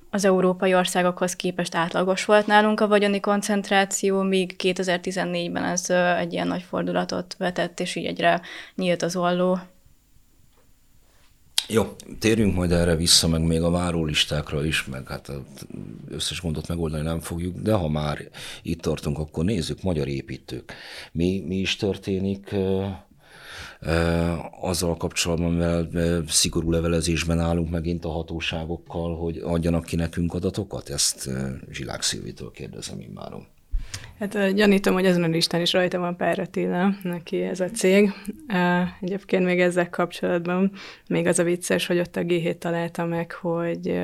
az 0.09 0.25
európai 0.25 0.73
országokhoz 0.73 1.35
képest 1.35 1.75
átlagos 1.75 2.25
volt 2.25 2.47
nálunk 2.47 2.79
a 2.79 2.87
vagyoni 2.87 3.19
koncentráció, 3.19 4.21
míg 4.21 4.55
2014-ben 4.63 5.63
ez 5.63 5.89
egy 6.19 6.33
ilyen 6.33 6.47
nagy 6.47 6.61
fordulatot 6.61 7.35
vetett, 7.37 7.79
és 7.79 7.95
így 7.95 8.05
egyre 8.05 8.41
nyílt 8.75 9.01
az 9.01 9.15
olló. 9.15 9.59
Jó, 11.69 11.95
térjünk 12.19 12.55
majd 12.55 12.71
erre 12.71 12.95
vissza, 12.95 13.27
meg 13.27 13.41
még 13.41 13.61
a 13.61 13.69
várólistákra 13.69 14.65
is, 14.65 14.85
meg 14.85 15.07
hát 15.07 15.31
összes 16.09 16.41
gondot 16.41 16.67
megoldani 16.67 17.03
nem 17.03 17.19
fogjuk, 17.19 17.57
de 17.57 17.73
ha 17.73 17.89
már 17.89 18.29
itt 18.61 18.81
tartunk, 18.81 19.17
akkor 19.17 19.45
nézzük, 19.45 19.81
magyar 19.81 20.07
építők. 20.07 20.73
Mi, 21.11 21.43
mi 21.47 21.55
is 21.55 21.75
történik 21.75 22.55
azzal 24.61 24.97
kapcsolatban, 24.97 25.51
mivel 25.51 26.23
szigorú 26.27 26.71
levelezésben 26.71 27.39
állunk 27.39 27.69
megint 27.69 28.05
a 28.05 28.09
hatóságokkal, 28.09 29.15
hogy 29.15 29.37
adjanak 29.37 29.85
ki 29.85 29.95
nekünk 29.95 30.33
adatokat? 30.33 30.89
Ezt 30.89 31.29
Zsilák 31.71 32.01
Szilvitől 32.01 32.51
kérdezem 32.51 32.99
immáron. 32.99 33.47
Hát 34.19 34.53
gyanítom, 34.53 34.93
hogy 34.93 35.05
ezen 35.05 35.23
a 35.23 35.27
listán 35.27 35.61
is 35.61 35.73
rajta 35.73 35.99
van 35.99 36.15
Pár 36.15 36.39
Attila, 36.39 36.93
neki 37.03 37.41
ez 37.41 37.59
a 37.59 37.69
cég. 37.69 38.11
Egyébként 39.01 39.45
még 39.45 39.59
ezzel 39.59 39.89
kapcsolatban 39.89 40.71
még 41.07 41.27
az 41.27 41.39
a 41.39 41.43
vicces, 41.43 41.87
hogy 41.87 41.99
ott 41.99 42.15
a 42.15 42.21
G7 42.21 42.57
találta 42.57 43.05
meg, 43.05 43.31
hogy 43.31 43.99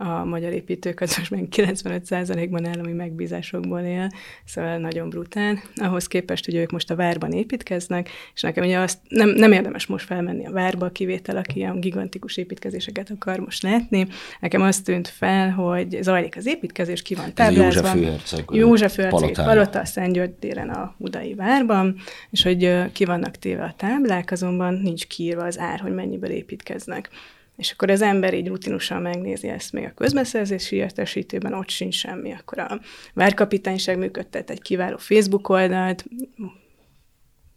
a 0.00 0.24
magyar 0.24 0.52
építők 0.52 1.00
az 1.00 1.16
most 1.16 1.30
még 1.30 1.48
95%-ban 1.56 2.66
állami 2.66 2.92
megbízásokból 2.92 3.80
él, 3.80 4.10
szóval 4.44 4.78
nagyon 4.78 5.08
brutál. 5.08 5.62
Ahhoz 5.76 6.06
képest, 6.06 6.44
hogy 6.44 6.54
ők 6.54 6.70
most 6.70 6.90
a 6.90 6.96
várban 6.96 7.32
építkeznek, 7.32 8.10
és 8.34 8.40
nekem 8.40 8.64
ugye 8.64 8.78
azt 8.78 8.98
nem, 9.08 9.28
nem 9.28 9.52
érdemes 9.52 9.86
most 9.86 10.06
felmenni 10.06 10.46
a 10.46 10.50
várba, 10.50 10.86
a 10.86 10.90
kivétel, 10.90 11.36
aki 11.36 11.56
ilyen 11.56 11.80
gigantikus 11.80 12.36
építkezéseket 12.36 13.10
akar 13.10 13.38
most 13.38 13.62
látni. 13.62 14.06
Nekem 14.40 14.62
azt 14.62 14.84
tűnt 14.84 15.08
fel, 15.08 15.50
hogy 15.50 15.98
zajlik 16.00 16.36
az 16.36 16.46
építkezés, 16.46 17.02
ki 17.02 17.14
van 17.14 17.34
táblázva. 17.34 17.92
József 18.50 18.94
Főherceg 18.94 19.32
Palota, 19.44 19.80
a 19.80 19.84
Szent 19.84 20.30
téren 20.30 20.68
a 20.68 20.94
Udai 20.98 21.34
várban, 21.34 21.96
és 22.30 22.42
hogy 22.42 22.92
ki 22.92 23.04
vannak 23.04 23.36
téve 23.36 23.64
a 23.64 23.74
táblák, 23.76 24.30
azonban 24.30 24.74
nincs 24.74 25.06
kiírva 25.06 25.44
az 25.44 25.58
ár, 25.58 25.80
hogy 25.80 25.94
mennyiből 25.94 26.30
építkeznek. 26.30 27.10
És 27.58 27.70
akkor 27.70 27.90
az 27.90 28.02
ember 28.02 28.34
így 28.34 28.48
rutinosan 28.48 29.02
megnézi 29.02 29.48
ezt 29.48 29.72
még 29.72 29.84
a 29.84 29.94
közbeszerzési 29.94 30.76
értesítőben, 30.76 31.52
ott 31.52 31.68
sincs 31.68 31.94
semmi. 31.94 32.32
Akkor 32.32 32.58
a 32.58 32.80
várkapitányság 33.14 33.98
működtet 33.98 34.50
egy 34.50 34.62
kiváló 34.62 34.96
Facebook 34.96 35.48
oldalt, 35.48 36.04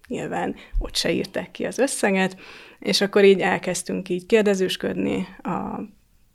nyilván 0.08 0.56
ott 0.78 0.96
se 0.96 1.12
írták 1.12 1.52
ki 1.52 1.66
az 1.66 1.78
összeget, 1.78 2.38
és 2.80 3.02
akkor 3.02 3.24
így 3.24 3.40
elkezdtünk 3.40 4.10
így 4.10 4.26
kérdezősködni 4.26 5.28
a 5.44 5.82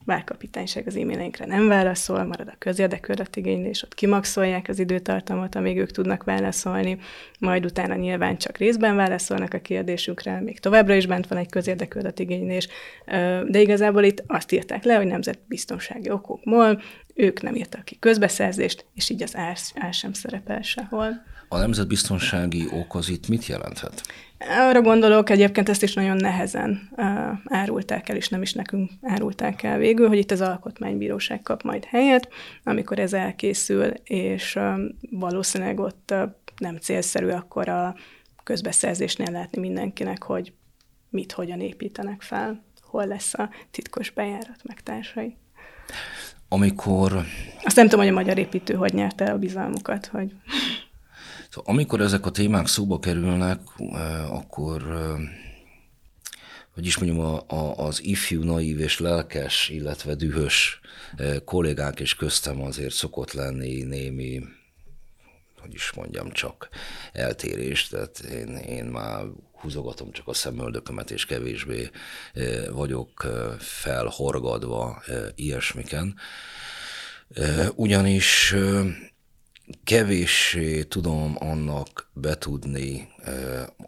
bárkapitányság 0.06 0.86
az 0.86 0.96
e-maileinkre 0.96 1.46
nem 1.46 1.68
válaszol, 1.68 2.25
marad 2.25 2.48
a 2.48 2.54
közérdekű 2.58 3.12
adatigénylés, 3.12 3.82
ott 3.82 3.94
kimaxolják 3.94 4.68
az 4.68 4.78
időtartamot, 4.78 5.54
amíg 5.54 5.76
ők 5.76 5.90
tudnak 5.90 6.25
válaszolni, 6.25 6.98
majd 7.38 7.64
utána 7.64 7.94
nyilván 7.94 8.36
csak 8.36 8.56
részben 8.56 8.96
válaszolnak 8.96 9.54
a 9.54 9.58
kérdésükre, 9.58 10.40
még 10.40 10.60
továbbra 10.60 10.94
is 10.94 11.06
bent 11.06 11.26
van 11.26 11.38
egy 11.38 11.50
közérdekű 11.50 11.98
adatigénylés, 11.98 12.68
de 13.46 13.60
igazából 13.60 14.04
itt 14.04 14.22
azt 14.26 14.52
írták 14.52 14.84
le, 14.84 14.94
hogy 14.94 15.06
nemzetbiztonsági 15.06 16.10
okokból 16.10 16.82
ők 17.14 17.42
nem 17.42 17.54
írtak 17.54 17.84
ki 17.84 17.96
közbeszerzést, 17.98 18.86
és 18.94 19.10
így 19.10 19.22
az 19.22 19.36
ár, 19.36 19.56
ár 19.75 19.94
sem 19.94 20.12
szerepel 20.12 20.62
sehol. 20.62 21.25
A 21.48 21.58
nemzetbiztonsági 21.58 22.66
ok 22.72 22.94
az 22.94 23.08
itt 23.08 23.28
mit 23.28 23.46
jelenthet? 23.46 24.02
Arra 24.38 24.80
gondolok, 24.80 25.30
egyébként 25.30 25.68
ezt 25.68 25.82
is 25.82 25.94
nagyon 25.94 26.16
nehezen 26.16 26.88
uh, 26.96 27.06
árulták 27.44 28.08
el, 28.08 28.16
és 28.16 28.28
nem 28.28 28.42
is 28.42 28.52
nekünk 28.52 28.90
árulták 29.02 29.62
el 29.62 29.78
végül, 29.78 30.08
hogy 30.08 30.18
itt 30.18 30.30
az 30.30 30.40
alkotmánybíróság 30.40 31.42
kap 31.42 31.62
majd 31.62 31.84
helyet, 31.84 32.28
amikor 32.64 32.98
ez 32.98 33.12
elkészül, 33.12 33.84
és 34.04 34.54
uh, 34.54 34.80
valószínűleg 35.10 35.80
ott 35.80 36.10
uh, 36.12 36.22
nem 36.58 36.76
célszerű 36.76 37.28
akkor 37.28 37.68
a 37.68 37.96
közbeszerzésnél 38.44 39.30
látni 39.30 39.60
mindenkinek, 39.60 40.22
hogy 40.22 40.52
mit, 41.10 41.32
hogyan 41.32 41.60
építenek 41.60 42.22
fel, 42.22 42.64
hol 42.82 43.06
lesz 43.06 43.34
a 43.34 43.50
titkos 43.70 44.10
bejárat, 44.10 44.60
meg 44.62 44.80
társai. 44.80 45.36
Amikor... 46.48 47.12
Azt 47.62 47.76
nem 47.76 47.88
tudom, 47.88 48.04
hogy 48.04 48.14
a 48.14 48.16
magyar 48.16 48.38
építő 48.38 48.74
hogy 48.74 48.94
nyerte 48.94 49.24
a 49.24 49.38
bizalmukat, 49.38 50.06
hogy... 50.06 50.32
Szóval 51.56 51.75
amikor 51.75 52.00
ezek 52.00 52.26
a 52.26 52.30
témák 52.30 52.66
szóba 52.66 52.98
kerülnek, 52.98 53.60
akkor 54.28 54.82
hogy 56.75 56.86
is 56.86 56.98
mondjam, 56.98 57.20
a, 57.20 57.44
a, 57.46 57.86
az 57.86 58.04
ifjú, 58.04 58.42
naív 58.42 58.80
és 58.80 58.98
lelkes, 58.98 59.68
illetve 59.68 60.14
dühös 60.14 60.80
kollégák 61.44 62.00
és 62.00 62.14
köztem 62.14 62.62
azért 62.62 62.94
szokott 62.94 63.32
lenni 63.32 63.82
némi, 63.82 64.42
hogy 65.60 65.75
is 65.75 65.92
mondjam, 65.92 66.30
csak 66.30 66.68
eltérés. 67.12 67.86
Tehát 67.86 68.18
én, 68.18 68.56
én 68.56 68.84
már 68.84 69.25
húzogatom 69.52 70.12
csak 70.12 70.28
a 70.28 70.34
szemöldökömet, 70.34 71.10
és 71.10 71.26
kevésbé 71.26 71.90
vagyok 72.70 73.26
felhorgadva 73.58 75.02
ilyesmiken. 75.34 76.14
Ugyanis 77.75 78.54
kevés 79.85 80.58
tudom 80.88 81.37
annak 81.38 82.11
betudni 82.12 83.08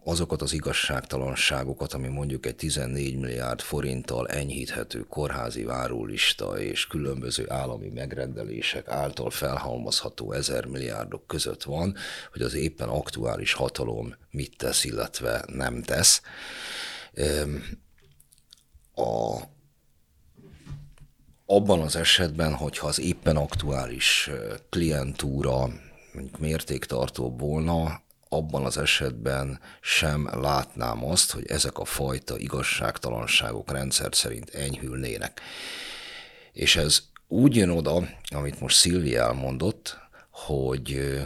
azokat 0.04 0.42
az 0.42 0.52
igazságtalanságokat, 0.52 1.92
ami 1.92 2.08
mondjuk 2.08 2.46
egy 2.46 2.56
14 2.56 3.18
milliárd 3.18 3.60
forinttal 3.60 4.28
enyhíthető 4.28 5.00
kórházi 5.00 5.64
várólista 5.64 6.60
és 6.60 6.86
különböző 6.86 7.50
állami 7.50 7.88
megrendelések 7.88 8.88
által 8.88 9.30
felhalmozható 9.30 10.32
ezer 10.32 10.64
milliárdok 10.64 11.26
között 11.26 11.62
van, 11.62 11.96
hogy 12.32 12.42
az 12.42 12.54
éppen 12.54 12.88
aktuális 12.88 13.52
hatalom 13.52 14.14
mit 14.30 14.56
tesz, 14.56 14.84
illetve 14.84 15.44
nem 15.46 15.82
tesz. 15.82 16.22
A, 18.94 19.38
abban 21.50 21.80
az 21.80 21.96
esetben, 21.96 22.54
hogyha 22.54 22.86
az 22.86 23.00
éppen 23.00 23.36
aktuális 23.36 24.30
klientúra 24.68 25.68
mondjuk 26.12 26.38
mértéktartóbb 26.38 27.40
volna, 27.40 28.02
abban 28.28 28.64
az 28.64 28.78
esetben 28.78 29.60
sem 29.80 30.28
látnám 30.40 31.04
azt, 31.04 31.30
hogy 31.30 31.46
ezek 31.46 31.78
a 31.78 31.84
fajta 31.84 32.38
igazságtalanságok 32.38 33.72
rendszer 33.72 34.08
szerint 34.14 34.50
enyhülnének. 34.50 35.40
És 36.52 36.76
ez 36.76 37.02
úgy 37.28 37.56
jön 37.56 37.70
oda, 37.70 38.08
amit 38.30 38.60
most 38.60 38.76
Szilvi 38.76 39.16
elmondott, 39.16 39.98
hogy 40.30 41.18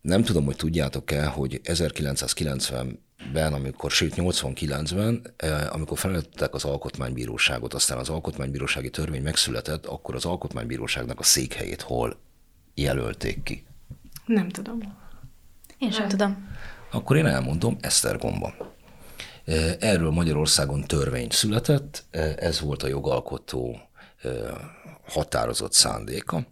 nem 0.00 0.22
tudom, 0.22 0.44
hogy 0.44 0.56
tudjátok-e, 0.56 1.26
hogy 1.26 1.60
1990 1.64 3.04
ben, 3.32 3.52
amikor, 3.52 3.90
sőt 3.90 4.14
89-ben, 4.16 5.34
amikor 5.70 5.98
felelőttek 5.98 6.54
az 6.54 6.64
alkotmánybíróságot, 6.64 7.74
aztán 7.74 7.98
az 7.98 8.08
alkotmánybírósági 8.08 8.90
törvény 8.90 9.22
megszületett, 9.22 9.86
akkor 9.86 10.14
az 10.14 10.24
alkotmánybíróságnak 10.24 11.18
a 11.18 11.22
székhelyét 11.22 11.82
hol 11.82 12.16
jelölték 12.74 13.42
ki? 13.42 13.64
Nem 14.26 14.48
tudom. 14.48 14.78
Én 15.78 15.90
sem 15.90 16.08
tudom. 16.08 16.48
Akkor 16.90 17.16
én 17.16 17.26
elmondom, 17.26 17.76
Esztergomban. 17.80 18.54
Erről 19.78 20.10
Magyarországon 20.10 20.84
törvény 20.84 21.30
született, 21.30 22.04
ez 22.36 22.60
volt 22.60 22.82
a 22.82 22.88
jogalkotó 22.88 23.80
határozott 25.06 25.72
szándéka. 25.72 26.46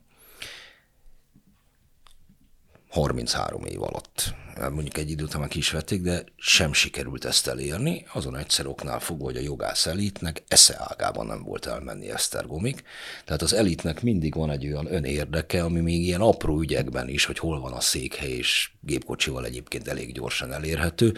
33 2.91 3.65
év 3.65 3.83
alatt 3.83 4.35
mondjuk 4.69 4.99
egy 4.99 5.11
időt 5.11 5.39
már 5.39 5.49
ki 5.49 5.59
is 5.59 5.71
vették, 5.71 6.03
de 6.03 6.25
sem 6.37 6.73
sikerült 6.73 7.25
ezt 7.25 7.47
elérni, 7.47 8.07
azon 8.13 8.37
egyszer 8.37 8.67
oknál 8.67 9.01
fogva, 9.01 9.25
hogy 9.25 9.37
a 9.37 9.41
jogász 9.41 9.87
elitnek 9.87 10.43
esze 10.49 10.77
ágában 10.79 11.27
nem 11.27 11.43
volt 11.43 11.67
elmenni 11.67 12.11
Esztergomig. 12.11 12.83
Tehát 13.25 13.43
az 13.43 13.53
elitnek 13.53 14.03
mindig 14.03 14.35
van 14.35 14.51
egy 14.51 14.67
olyan 14.67 14.95
önérdeke, 14.95 15.65
ami 15.65 15.81
még 15.81 16.03
ilyen 16.03 16.21
apró 16.21 16.61
ügyekben 16.61 17.09
is, 17.09 17.25
hogy 17.25 17.39
hol 17.39 17.61
van 17.61 17.73
a 17.73 17.81
székhely, 17.81 18.31
és 18.31 18.71
gépkocsival 18.81 19.45
egyébként 19.45 19.89
elég 19.89 20.13
gyorsan 20.13 20.53
elérhető, 20.53 21.15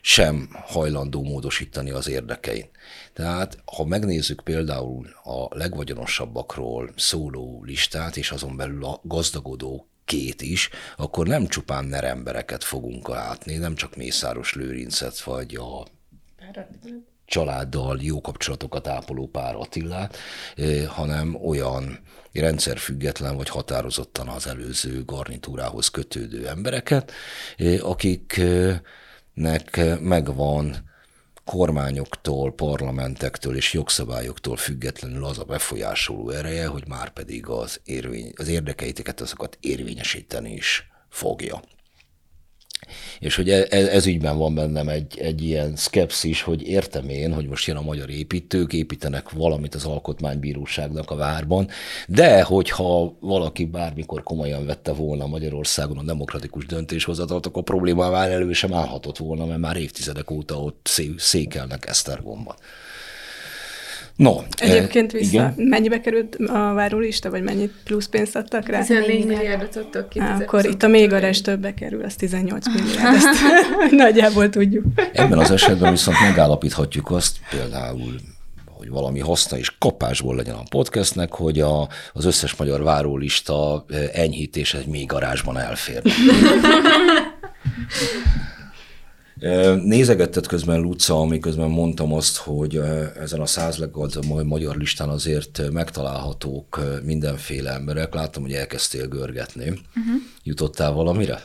sem 0.00 0.48
hajlandó 0.52 1.22
módosítani 1.22 1.90
az 1.90 2.08
érdekein. 2.08 2.68
Tehát, 3.12 3.58
ha 3.64 3.84
megnézzük 3.84 4.40
például 4.40 5.06
a 5.24 5.56
legvagyonosabbakról 5.56 6.90
szóló 6.96 7.62
listát, 7.64 8.16
és 8.16 8.30
azon 8.30 8.56
belül 8.56 8.84
a 8.84 9.00
gazdagodó 9.02 9.88
két 10.08 10.42
is, 10.42 10.68
akkor 10.96 11.26
nem 11.26 11.46
csupán 11.46 11.84
nerembereket 11.84 12.64
fogunk 12.64 13.08
látni, 13.08 13.56
nem 13.56 13.74
csak 13.74 13.96
Mészáros 13.96 14.54
Lőrincet, 14.54 15.20
vagy 15.20 15.54
a 15.54 15.86
családdal 17.24 17.98
jó 18.00 18.20
kapcsolatokat 18.20 18.86
ápoló 18.86 19.26
pár 19.26 19.54
Attillát, 19.54 20.16
hanem 20.86 21.34
olyan 21.34 21.98
rendszerfüggetlen 22.32 23.36
vagy 23.36 23.48
határozottan 23.48 24.28
az 24.28 24.46
előző 24.46 25.04
garnitúrához 25.04 25.88
kötődő 25.88 26.48
embereket, 26.48 27.12
akiknek 27.80 28.80
megvan 30.00 30.76
kormányoktól, 31.48 32.52
parlamentektől 32.52 33.56
és 33.56 33.72
jogszabályoktól 33.72 34.56
függetlenül 34.56 35.24
az 35.24 35.38
a 35.38 35.44
befolyásoló 35.44 36.30
ereje, 36.30 36.66
hogy 36.66 36.88
már 36.88 37.10
pedig 37.10 37.46
az, 37.46 37.80
érvény, 37.84 38.32
az 38.36 38.48
érdekeiteket 38.48 39.20
azokat 39.20 39.58
érvényesíteni 39.60 40.52
is 40.52 40.90
fogja. 41.08 41.60
És 43.18 43.36
hogy 43.36 43.50
ez, 43.50 43.66
e, 43.70 43.76
ez 43.76 44.06
ügyben 44.06 44.38
van 44.38 44.54
bennem 44.54 44.88
egy, 44.88 45.18
egy 45.18 45.42
ilyen 45.42 45.76
szkepszis, 45.76 46.42
hogy 46.42 46.62
értem 46.62 47.08
én, 47.08 47.34
hogy 47.34 47.46
most 47.46 47.66
jön 47.66 47.76
a 47.76 47.82
magyar 47.82 48.10
építők, 48.10 48.72
építenek 48.72 49.30
valamit 49.30 49.74
az 49.74 49.84
alkotmánybíróságnak 49.84 51.10
a 51.10 51.16
várban, 51.16 51.68
de 52.08 52.42
hogyha 52.42 53.16
valaki 53.20 53.64
bármikor 53.64 54.22
komolyan 54.22 54.66
vette 54.66 54.92
volna 54.92 55.26
Magyarországon 55.26 55.98
a 55.98 56.02
demokratikus 56.02 56.66
döntéshozatalt, 56.66 57.46
akkor 57.46 57.60
a 57.60 57.64
probléma 57.64 58.10
már 58.10 58.30
elő 58.30 58.52
sem 58.52 58.74
állhatott 58.74 59.18
volna, 59.18 59.46
mert 59.46 59.60
már 59.60 59.76
évtizedek 59.76 60.30
óta 60.30 60.62
ott 60.62 60.90
székelnek 61.16 61.86
Esztergomban. 61.86 62.56
No, 64.18 64.36
Egyébként 64.56 65.12
vissza, 65.12 65.30
igen. 65.30 65.54
mennyibe 65.56 66.00
került 66.00 66.34
a 66.34 66.72
várólista, 66.72 67.30
vagy 67.30 67.42
mennyit 67.42 67.72
plusz 67.84 68.06
pénzt 68.06 68.36
adtak 68.36 68.68
rá? 68.68 68.80
14 68.80 69.26
milliárdot 69.26 69.76
adtak 69.76 70.08
ki. 70.08 70.18
Akkor 70.18 70.64
itt 70.64 70.82
a 70.82 70.88
még 70.88 71.12
a 71.12 71.18
rest 71.18 71.44
többe 71.44 71.74
kerül, 71.74 72.04
az 72.04 72.14
18 72.14 72.66
milliárd, 72.74 73.14
ezt 73.14 73.28
nagyjából 74.04 74.48
tudjuk. 74.48 74.84
Ebben 75.12 75.38
az 75.38 75.50
esetben 75.50 75.90
viszont 75.90 76.20
megállapíthatjuk 76.20 77.10
azt 77.10 77.36
például, 77.50 78.14
hogy 78.66 78.88
valami 78.88 79.20
haszna 79.20 79.58
és 79.58 79.72
kapásból 79.78 80.36
legyen 80.36 80.54
a 80.54 80.62
podcastnek, 80.70 81.32
hogy 81.32 81.60
a, 81.60 81.88
az 82.12 82.24
összes 82.24 82.54
magyar 82.56 82.82
várólista 82.82 83.84
enyhítése 84.12 84.78
még 84.86 85.06
garázsban 85.06 85.58
elfér. 85.58 86.02
Nézegetted 89.82 90.46
közben 90.46 90.80
Luca, 90.80 91.20
amiközben 91.20 91.70
mondtam 91.70 92.12
azt, 92.12 92.36
hogy 92.36 92.76
ezen 93.20 93.40
a 93.40 93.46
száz 93.46 93.76
leggazdagabb 93.76 94.46
magyar 94.46 94.76
listán 94.76 95.08
azért 95.08 95.70
megtalálhatók 95.72 96.80
mindenféle 97.04 97.70
emberek. 97.70 98.14
Láttam, 98.14 98.42
hogy 98.42 98.52
elkezdtél 98.52 99.06
görgetni. 99.06 99.68
Uh-huh. 99.68 100.22
Jutottál 100.42 100.92
valamire? 100.92 101.40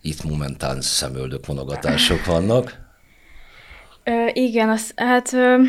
Itt 0.00 0.22
momentán 0.22 0.80
szemöldök 0.80 1.46
monogatások 1.46 2.24
vannak. 2.24 2.86
Ö, 4.04 4.26
igen, 4.32 4.68
az, 4.68 4.92
hát 4.96 5.32
ö, 5.32 5.62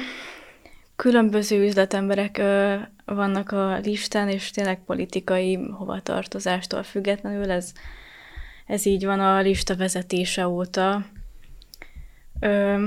különböző 0.96 1.66
üzletemberek 1.66 2.38
ö, 2.38 2.76
vannak 3.16 3.52
a 3.52 3.78
listán, 3.78 4.30
és 4.30 4.52
tényleg 4.52 4.84
politikai 4.86 5.56
hovatartozástól 5.56 6.84
függetlenül 6.84 7.52
ez, 7.52 7.74
ez 8.66 8.86
így 8.86 9.06
van 9.06 9.20
a 9.20 9.40
lista 9.40 9.76
vezetése 9.76 10.48
óta. 10.48 11.06
Ö, 12.40 12.86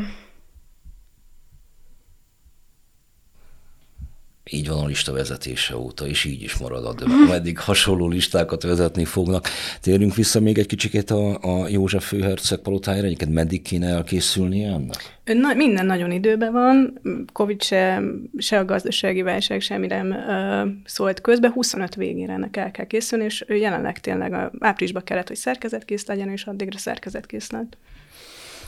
így 4.52 4.68
van 4.68 4.78
a 4.78 4.86
lista 4.86 5.12
vezetése 5.12 5.76
óta, 5.76 6.06
és 6.06 6.24
így 6.24 6.42
is 6.42 6.56
marad, 6.56 6.94
de 6.94 7.04
meddig 7.28 7.58
hasonló 7.58 8.08
listákat 8.08 8.62
vezetni 8.62 9.04
fognak. 9.04 9.48
Térjünk 9.80 10.14
vissza 10.14 10.40
még 10.40 10.58
egy 10.58 10.66
kicsit 10.66 11.10
a, 11.10 11.38
a 11.40 11.68
József 11.68 12.06
főherceg 12.06 12.58
palotájára, 12.58 13.06
egyébként 13.06 13.32
meddig 13.32 13.62
kéne 13.62 13.88
elkészülni 13.88 14.64
ennek? 14.64 15.20
Na, 15.24 15.54
minden 15.54 15.86
nagyon 15.86 16.10
időben 16.10 16.52
van, 16.52 17.00
Covid 17.32 17.62
se, 17.62 18.02
se 18.38 18.58
a 18.58 18.64
gazdasági 18.64 19.22
válság 19.22 19.60
semmire 19.60 20.02
nem 20.02 20.10
uh, 20.10 20.72
szólt 20.84 21.20
közbe, 21.20 21.50
25 21.50 21.94
végére 21.94 22.32
ennek 22.32 22.56
el 22.56 22.70
kell 22.70 22.86
készülni, 22.86 23.24
és 23.24 23.44
jelenleg 23.48 24.00
tényleg 24.00 24.32
a, 24.32 24.52
áprilisban 24.58 25.04
kellett, 25.04 25.28
hogy 25.28 25.36
szerkezetkész 25.36 26.06
legyen, 26.06 26.28
és 26.28 26.44
addigra 26.44 26.78
szerkezetkész 26.78 27.50
lett. 27.50 27.76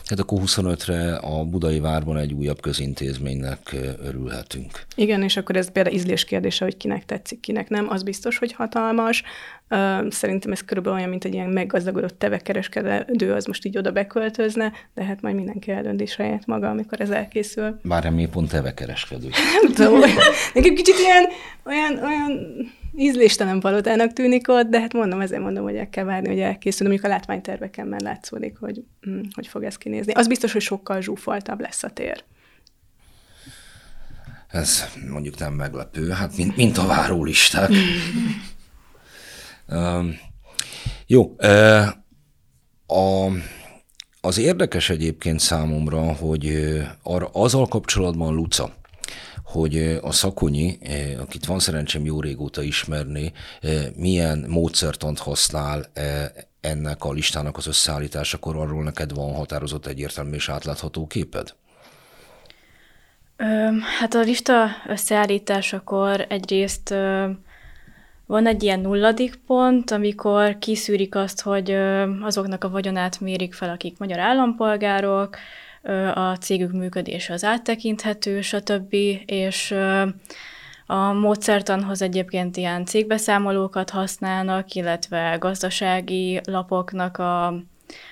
Hát 0.09 0.19
akkor 0.19 0.39
25-re 0.45 1.15
a 1.15 1.43
Budai 1.43 1.79
Várban 1.79 2.17
egy 2.17 2.33
újabb 2.33 2.61
közintézménynek 2.61 3.75
örülhetünk. 4.03 4.81
Igen, 4.95 5.23
és 5.23 5.37
akkor 5.37 5.55
ez 5.55 5.71
például 5.71 5.95
ízlés 5.95 6.25
kérdése, 6.25 6.63
hogy 6.63 6.77
kinek 6.77 7.05
tetszik, 7.05 7.39
kinek 7.39 7.69
nem. 7.69 7.89
Az 7.89 8.03
biztos, 8.03 8.37
hogy 8.37 8.51
hatalmas. 8.51 9.23
Szerintem 10.09 10.51
ez 10.51 10.61
körülbelül 10.61 10.97
olyan, 10.97 11.09
mint 11.09 11.25
egy 11.25 11.33
ilyen 11.33 11.49
meggazdagodott 11.49 12.19
tevekereskedő, 12.19 13.33
az 13.33 13.45
most 13.45 13.65
így 13.65 13.77
oda 13.77 13.91
beköltözne, 13.91 14.71
de 14.93 15.03
hát 15.03 15.21
majd 15.21 15.35
mindenki 15.35 15.71
eldönti 15.71 16.05
saját 16.05 16.45
maga, 16.45 16.69
amikor 16.69 17.01
ez 17.01 17.09
elkészül. 17.09 17.79
Bár 17.83 18.09
mi 18.09 18.25
pont 18.25 18.49
tevekereskedő. 18.49 19.29
nem 19.61 19.73
tudom, 19.73 19.99
nekem 20.53 20.75
kicsit 20.75 20.99
ilyen, 20.99 21.25
olyan, 21.65 22.03
olyan 22.03 22.31
ízléstelen 22.97 23.59
palotának 23.59 24.13
tűnik 24.13 24.49
ott, 24.49 24.67
de 24.67 24.79
hát 24.79 24.93
mondom, 24.93 25.21
ezért 25.21 25.41
mondom, 25.41 25.63
hogy 25.63 25.75
el 25.75 25.89
kell 25.89 26.03
várni, 26.03 26.27
hogy 26.27 26.39
elkészül, 26.39 26.87
amikor 26.87 27.05
a 27.05 27.13
látványterveken 27.13 27.87
már 27.87 28.01
látszódik, 28.01 28.57
hogy 28.59 28.83
hm, 29.01 29.19
hogy 29.33 29.47
fog 29.47 29.63
ez 29.63 29.77
kinézni. 29.77 30.13
Az 30.13 30.27
biztos, 30.27 30.51
hogy 30.51 30.61
sokkal 30.61 31.01
zsúfoltabb 31.01 31.59
lesz 31.59 31.83
a 31.83 31.89
tér. 31.89 32.23
Ez 34.47 34.83
mondjuk 35.09 35.37
nem 35.37 35.53
meglepő, 35.53 36.09
hát 36.09 36.37
mint, 36.37 36.55
mint 36.55 36.77
a 36.77 36.85
várólisták. 36.85 37.69
um, 39.67 40.15
jó, 41.07 41.35
a, 42.87 43.27
az 44.21 44.37
érdekes 44.37 44.89
egyébként 44.89 45.39
számomra, 45.39 46.13
hogy 46.13 46.73
arra, 47.03 47.29
azzal 47.31 47.67
kapcsolatban 47.67 48.33
Luca, 48.33 48.73
hogy 49.55 49.99
a 50.01 50.11
Szakonyi, 50.11 50.77
akit 51.19 51.45
van 51.45 51.59
szerencsém 51.59 52.05
jó 52.05 52.21
régóta 52.21 52.61
ismerni, 52.61 53.33
milyen 53.95 54.45
módszertant 54.47 55.19
használ 55.19 55.85
ennek 56.61 57.03
a 57.03 57.11
listának 57.11 57.57
az 57.57 57.67
összeállításakor, 57.67 58.55
arról 58.55 58.83
neked 58.83 59.13
van 59.13 59.33
határozott 59.33 59.85
egyértelmű 59.85 60.35
és 60.35 60.49
átlátható 60.49 61.07
képed? 61.07 61.55
Hát 63.99 64.13
a 64.13 64.19
lista 64.19 64.67
összeállításakor 64.87 66.25
egyrészt 66.29 66.89
van 68.25 68.47
egy 68.47 68.63
ilyen 68.63 68.79
nulladik 68.79 69.39
pont, 69.47 69.91
amikor 69.91 70.57
kiszűrik 70.59 71.15
azt, 71.15 71.41
hogy 71.41 71.71
azoknak 72.21 72.63
a 72.63 72.69
vagyonát 72.69 73.19
mérik 73.19 73.53
fel, 73.53 73.69
akik 73.69 73.97
magyar 73.97 74.19
állampolgárok, 74.19 75.37
a 76.13 76.35
cégük 76.35 76.71
működése 76.71 77.33
az 77.33 77.43
áttekinthető, 77.43 78.41
stb. 78.41 78.95
És 79.25 79.75
a 80.85 81.11
módszertanhoz 81.13 82.01
egyébként 82.01 82.57
ilyen 82.57 82.85
cégbeszámolókat 82.85 83.89
használnak, 83.89 84.73
illetve 84.73 85.37
gazdasági 85.39 86.41
lapoknak 86.45 87.17
a, 87.17 87.47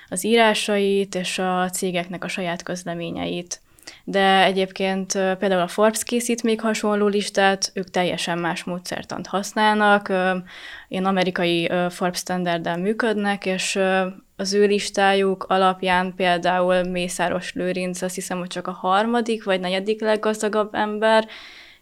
az 0.08 0.24
írásait 0.24 1.14
és 1.14 1.38
a 1.38 1.70
cégeknek 1.70 2.24
a 2.24 2.28
saját 2.28 2.62
közleményeit 2.62 3.62
de 4.04 4.44
egyébként 4.44 5.12
például 5.12 5.60
a 5.60 5.68
Forbes 5.68 6.02
készít 6.04 6.42
még 6.42 6.60
hasonló 6.60 7.06
listát, 7.06 7.70
ők 7.74 7.90
teljesen 7.90 8.38
más 8.38 8.64
módszertant 8.64 9.26
használnak, 9.26 10.12
én 10.88 11.04
amerikai 11.04 11.70
Forbes 11.88 12.18
standarddel 12.18 12.76
működnek, 12.76 13.46
és 13.46 13.78
az 14.36 14.52
ő 14.52 14.66
listájuk 14.66 15.44
alapján 15.48 16.14
például 16.16 16.82
Mészáros 16.82 17.52
Lőrinc 17.52 18.02
azt 18.02 18.14
hiszem, 18.14 18.38
hogy 18.38 18.48
csak 18.48 18.66
a 18.66 18.72
harmadik 18.72 19.44
vagy 19.44 19.60
negyedik 19.60 20.00
leggazdagabb 20.00 20.74
ember, 20.74 21.26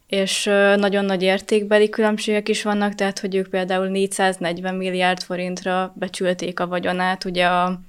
és 0.07 0.45
nagyon 0.77 1.05
nagy 1.05 1.23
értékbeli 1.23 1.88
különbségek 1.88 2.49
is 2.49 2.62
vannak, 2.62 2.95
tehát 2.95 3.19
hogy 3.19 3.35
ők 3.35 3.49
például 3.49 3.87
440 3.87 4.75
milliárd 4.75 5.23
forintra 5.23 5.93
becsülték 5.97 6.61
a 6.61 6.67
vagyonát, 6.67 7.25
ugye 7.25 7.47
a 7.47 7.81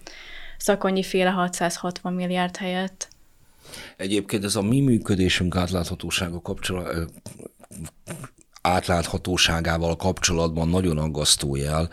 szakonyi 0.57 1.03
féle 1.03 1.29
660 1.29 2.13
milliárd 2.13 2.57
helyett. 2.57 3.07
Egyébként 3.97 4.43
ez 4.43 4.55
a 4.55 4.61
mi 4.61 4.81
működésünk 4.81 5.55
átláthatósága 5.55 6.41
kapcsolat, 6.41 7.11
átláthatóságával 8.63 9.95
kapcsolatban 9.95 10.69
nagyon 10.69 10.97
aggasztó 10.97 11.55
jel. 11.55 11.89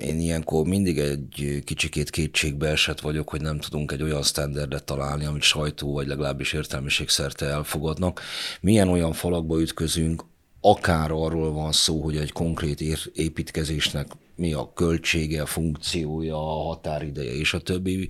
Én 0.00 0.20
ilyenkor 0.20 0.66
mindig 0.66 0.98
egy 0.98 1.62
kicsikét 1.64 2.10
kétségbe 2.10 2.68
esett 2.68 3.00
vagyok, 3.00 3.28
hogy 3.28 3.40
nem 3.40 3.58
tudunk 3.58 3.92
egy 3.92 4.02
olyan 4.02 4.22
standardet 4.22 4.84
találni, 4.84 5.24
amit 5.24 5.42
sajtó 5.42 5.92
vagy 5.92 6.06
legalábbis 6.06 6.52
értelmiség 6.52 7.08
szerte 7.08 7.46
elfogadnak. 7.46 8.20
Milyen 8.60 8.88
olyan 8.88 9.12
falakba 9.12 9.60
ütközünk, 9.60 10.24
akár 10.70 11.10
arról 11.10 11.52
van 11.52 11.72
szó, 11.72 12.00
hogy 12.00 12.16
egy 12.16 12.32
konkrét 12.32 12.80
építkezésnek 13.14 14.06
mi 14.34 14.52
a 14.52 14.72
költsége, 14.74 15.42
a 15.42 15.46
funkciója, 15.46 16.36
a 16.36 16.62
határideje 16.62 17.34
és 17.34 17.54
a 17.54 17.60
többi, 17.60 18.08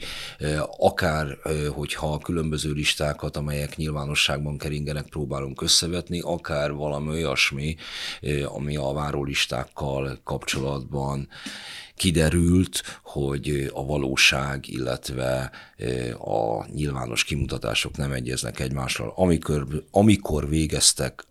akár 0.78 1.38
hogyha 1.68 2.18
különböző 2.18 2.72
listákat, 2.72 3.36
amelyek 3.36 3.76
nyilvánosságban 3.76 4.58
keringenek, 4.58 5.06
próbálunk 5.08 5.62
összevetni, 5.62 6.20
akár 6.20 6.72
valami 6.72 7.08
olyasmi, 7.08 7.76
ami 8.44 8.76
a 8.76 8.92
várólistákkal 8.92 10.18
kapcsolatban 10.24 11.28
kiderült, 11.94 12.82
hogy 13.02 13.70
a 13.74 13.84
valóság, 13.84 14.68
illetve 14.68 15.50
a 16.18 16.66
nyilvános 16.74 17.24
kimutatások 17.24 17.96
nem 17.96 18.12
egyeznek 18.12 18.60
egymással. 18.60 19.12
Amikor, 19.16 19.84
amikor 19.90 20.48
végeztek 20.48 21.24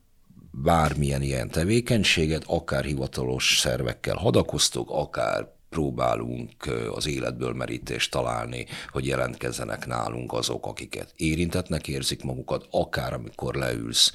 bármilyen 0.64 1.22
ilyen 1.22 1.50
tevékenységet, 1.50 2.44
akár 2.48 2.84
hivatalos 2.84 3.58
szervekkel 3.60 4.16
hadakoztok, 4.16 4.90
akár 4.92 5.54
próbálunk 5.70 6.52
az 6.94 7.08
életből 7.08 7.54
merítést 7.54 8.12
találni, 8.12 8.66
hogy 8.90 9.06
jelentkezzenek 9.06 9.86
nálunk 9.86 10.34
azok, 10.34 10.66
akiket 10.66 11.14
érintetnek 11.16 11.88
érzik 11.88 12.24
magukat, 12.24 12.68
akár 12.72 13.14
amikor 13.14 13.56
leülsz 13.56 14.12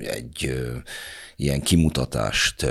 egy 0.00 0.54
ilyen 1.36 1.60
kimutatást 1.60 2.66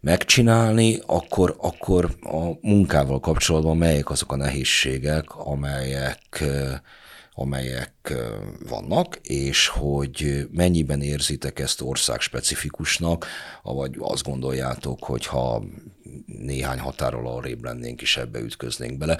megcsinálni, 0.00 0.98
akkor, 1.06 1.56
akkor 1.58 2.16
a 2.20 2.58
munkával 2.60 3.20
kapcsolatban 3.20 3.76
melyek 3.76 4.10
azok 4.10 4.32
a 4.32 4.36
nehézségek, 4.36 5.36
amelyek 5.36 6.44
amelyek 7.34 8.14
vannak, 8.68 9.16
és 9.22 9.68
hogy 9.68 10.48
mennyiben 10.50 11.02
érzitek 11.02 11.58
ezt 11.58 11.80
ország 11.80 12.20
specifikusnak, 12.20 13.26
vagy 13.62 13.96
azt 13.98 14.24
gondoljátok, 14.24 15.04
hogy 15.04 15.26
ha 15.26 15.64
néhány 16.26 16.78
határól 16.78 17.28
arrébb 17.28 17.64
lennénk 17.64 18.02
és 18.02 18.16
ebbe 18.16 18.38
ütköznénk 18.38 18.98
bele, 18.98 19.18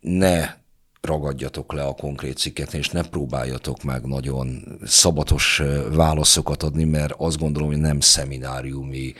ne 0.00 0.54
ragadjatok 1.00 1.72
le 1.72 1.82
a 1.82 1.92
konkrét 1.92 2.36
cikket, 2.36 2.74
és 2.74 2.88
ne 2.88 3.02
próbáljatok 3.02 3.82
meg 3.82 4.04
nagyon 4.04 4.78
szabatos 4.84 5.62
válaszokat 5.92 6.62
adni, 6.62 6.84
mert 6.84 7.14
azt 7.16 7.38
gondolom, 7.38 7.68
hogy 7.68 7.78
nem 7.80 8.00
szemináriumi 8.00 9.14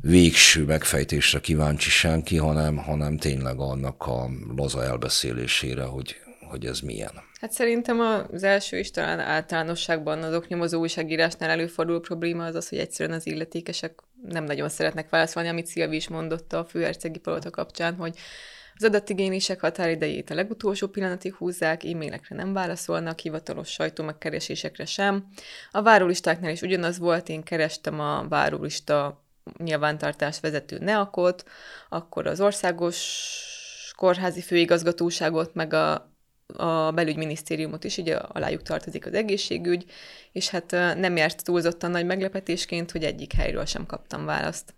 végső 0.00 0.64
megfejtésre 0.64 1.40
kíváncsi 1.40 1.90
senki, 1.90 2.36
hanem, 2.36 2.76
hanem 2.76 3.16
tényleg 3.16 3.58
annak 3.58 4.06
a 4.06 4.28
laza 4.56 4.84
elbeszélésére, 4.84 5.82
hogy, 5.82 6.16
hogy 6.48 6.66
ez 6.66 6.80
milyen. 6.80 7.12
Hát 7.40 7.52
szerintem 7.52 8.00
az 8.32 8.42
első 8.42 8.78
is 8.78 8.90
talán 8.90 9.20
általánosságban 9.20 10.22
az 10.22 10.34
oknyomozó 10.34 10.80
újságírásnál 10.80 11.50
előforduló 11.50 12.00
probléma 12.00 12.44
az 12.44 12.54
az, 12.54 12.68
hogy 12.68 12.78
egyszerűen 12.78 13.16
az 13.16 13.26
illetékesek 13.26 14.00
nem 14.28 14.44
nagyon 14.44 14.68
szeretnek 14.68 15.10
válaszolni, 15.10 15.48
amit 15.48 15.66
Szilvi 15.66 15.96
is 15.96 16.08
mondott 16.08 16.52
a 16.52 16.64
főhercegi 16.64 17.18
palota 17.18 17.50
kapcsán, 17.50 17.94
hogy 17.94 18.16
az 18.74 18.84
adatigénylések 18.84 19.60
határidejét 19.60 20.30
a 20.30 20.34
legutolsó 20.34 20.86
pillanatig 20.86 21.34
húzzák, 21.34 21.84
e-mailekre 21.84 22.36
nem 22.36 22.52
válaszolnak, 22.52 23.18
hivatalos 23.18 23.68
sajtó 23.68 24.04
megkeresésekre 24.04 24.84
sem. 24.84 25.28
A 25.70 25.82
várólistáknál 25.82 26.50
is 26.50 26.62
ugyanaz 26.62 26.98
volt, 26.98 27.28
én 27.28 27.42
kerestem 27.42 28.00
a 28.00 28.28
várólista 28.28 29.26
nyilvántartás 29.58 30.40
vezető 30.40 30.78
NEAKot, 30.78 31.44
akkor 31.88 32.26
az 32.26 32.40
országos 32.40 32.96
kórházi 33.96 34.40
főigazgatóságot, 34.40 35.54
meg 35.54 35.72
a, 35.72 36.12
a 36.46 36.90
belügyminisztériumot 36.92 37.84
is, 37.84 37.96
ugye 37.96 38.16
alájuk 38.16 38.62
tartozik 38.62 39.06
az 39.06 39.14
egészségügy, 39.14 39.84
és 40.32 40.48
hát 40.48 40.70
nem 40.96 41.16
járt 41.16 41.44
túlzottan 41.44 41.90
nagy 41.90 42.06
meglepetésként, 42.06 42.90
hogy 42.90 43.04
egyik 43.04 43.32
helyről 43.32 43.64
sem 43.64 43.86
kaptam 43.86 44.24
választ. 44.24 44.74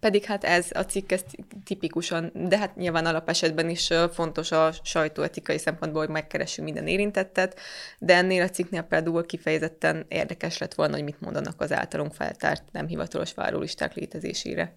Pedig 0.00 0.24
hát 0.24 0.44
ez 0.44 0.66
a 0.72 0.82
cikk 0.82 1.12
ez 1.12 1.24
tipikusan, 1.64 2.30
de 2.34 2.58
hát 2.58 2.76
nyilván 2.76 3.06
alapesetben 3.06 3.68
is 3.68 3.88
fontos 4.12 4.52
a 4.52 4.72
sajtóetikai 4.82 5.58
szempontból, 5.58 6.00
hogy 6.00 6.10
megkeressünk 6.10 6.66
minden 6.66 6.86
érintettet, 6.86 7.60
de 7.98 8.14
ennél 8.14 8.42
a 8.42 8.50
cikknél 8.50 8.82
például 8.82 9.26
kifejezetten 9.26 10.04
érdekes 10.08 10.58
lett 10.58 10.74
volna, 10.74 10.94
hogy 10.94 11.04
mit 11.04 11.20
mondanak 11.20 11.60
az 11.60 11.72
általunk 11.72 12.14
feltárt 12.14 12.62
nem 12.72 12.86
hivatalos 12.86 13.34
várólisták 13.34 13.94
létezésére. 13.94 14.76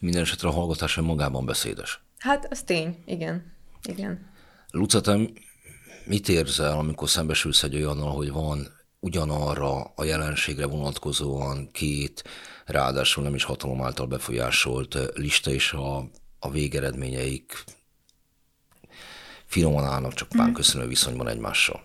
Minden 0.00 0.22
esetre 0.22 0.48
a 0.48 0.52
hallgatás 0.52 0.94
magában 0.94 1.46
beszédes. 1.46 2.00
Hát, 2.18 2.46
az 2.50 2.62
tény, 2.62 3.02
igen. 3.06 3.52
igen. 3.82 4.26
Luca, 4.70 5.00
te 5.00 5.18
mit 6.04 6.28
érzel, 6.28 6.78
amikor 6.78 7.08
szembesülsz 7.08 7.62
egy 7.62 7.74
olyannal, 7.74 8.14
hogy 8.14 8.30
van 8.30 8.77
ugyanarra 9.00 9.92
a 9.94 10.04
jelenségre 10.04 10.66
vonatkozóan 10.66 11.68
két, 11.72 12.24
ráadásul 12.64 13.22
nem 13.24 13.34
is 13.34 13.44
hatalom 13.44 13.82
által 13.82 14.06
befolyásolt 14.06 14.98
lista, 15.14 15.50
és 15.50 15.72
a, 15.72 15.96
a 16.38 16.50
végeredményeik 16.50 17.64
finoman 19.44 19.84
állnak, 19.84 20.14
csak 20.14 20.28
pán 20.28 20.52
köszönő 20.52 20.86
viszonyban 20.86 21.28
egymással. 21.28 21.82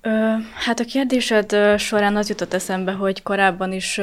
Ö, 0.00 0.34
hát 0.54 0.80
a 0.80 0.84
kérdésed 0.84 1.78
során 1.78 2.16
az 2.16 2.28
jutott 2.28 2.54
eszembe, 2.54 2.92
hogy 2.92 3.22
korábban 3.22 3.72
is 3.72 4.00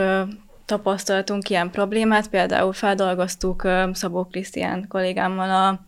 tapasztaltunk 0.65 1.49
ilyen 1.49 1.71
problémát, 1.71 2.29
például 2.29 2.73
feldolgoztuk 2.73 3.67
Szabó 3.93 4.25
Krisztián 4.25 4.87
kollégámmal 4.87 5.49
a 5.49 5.85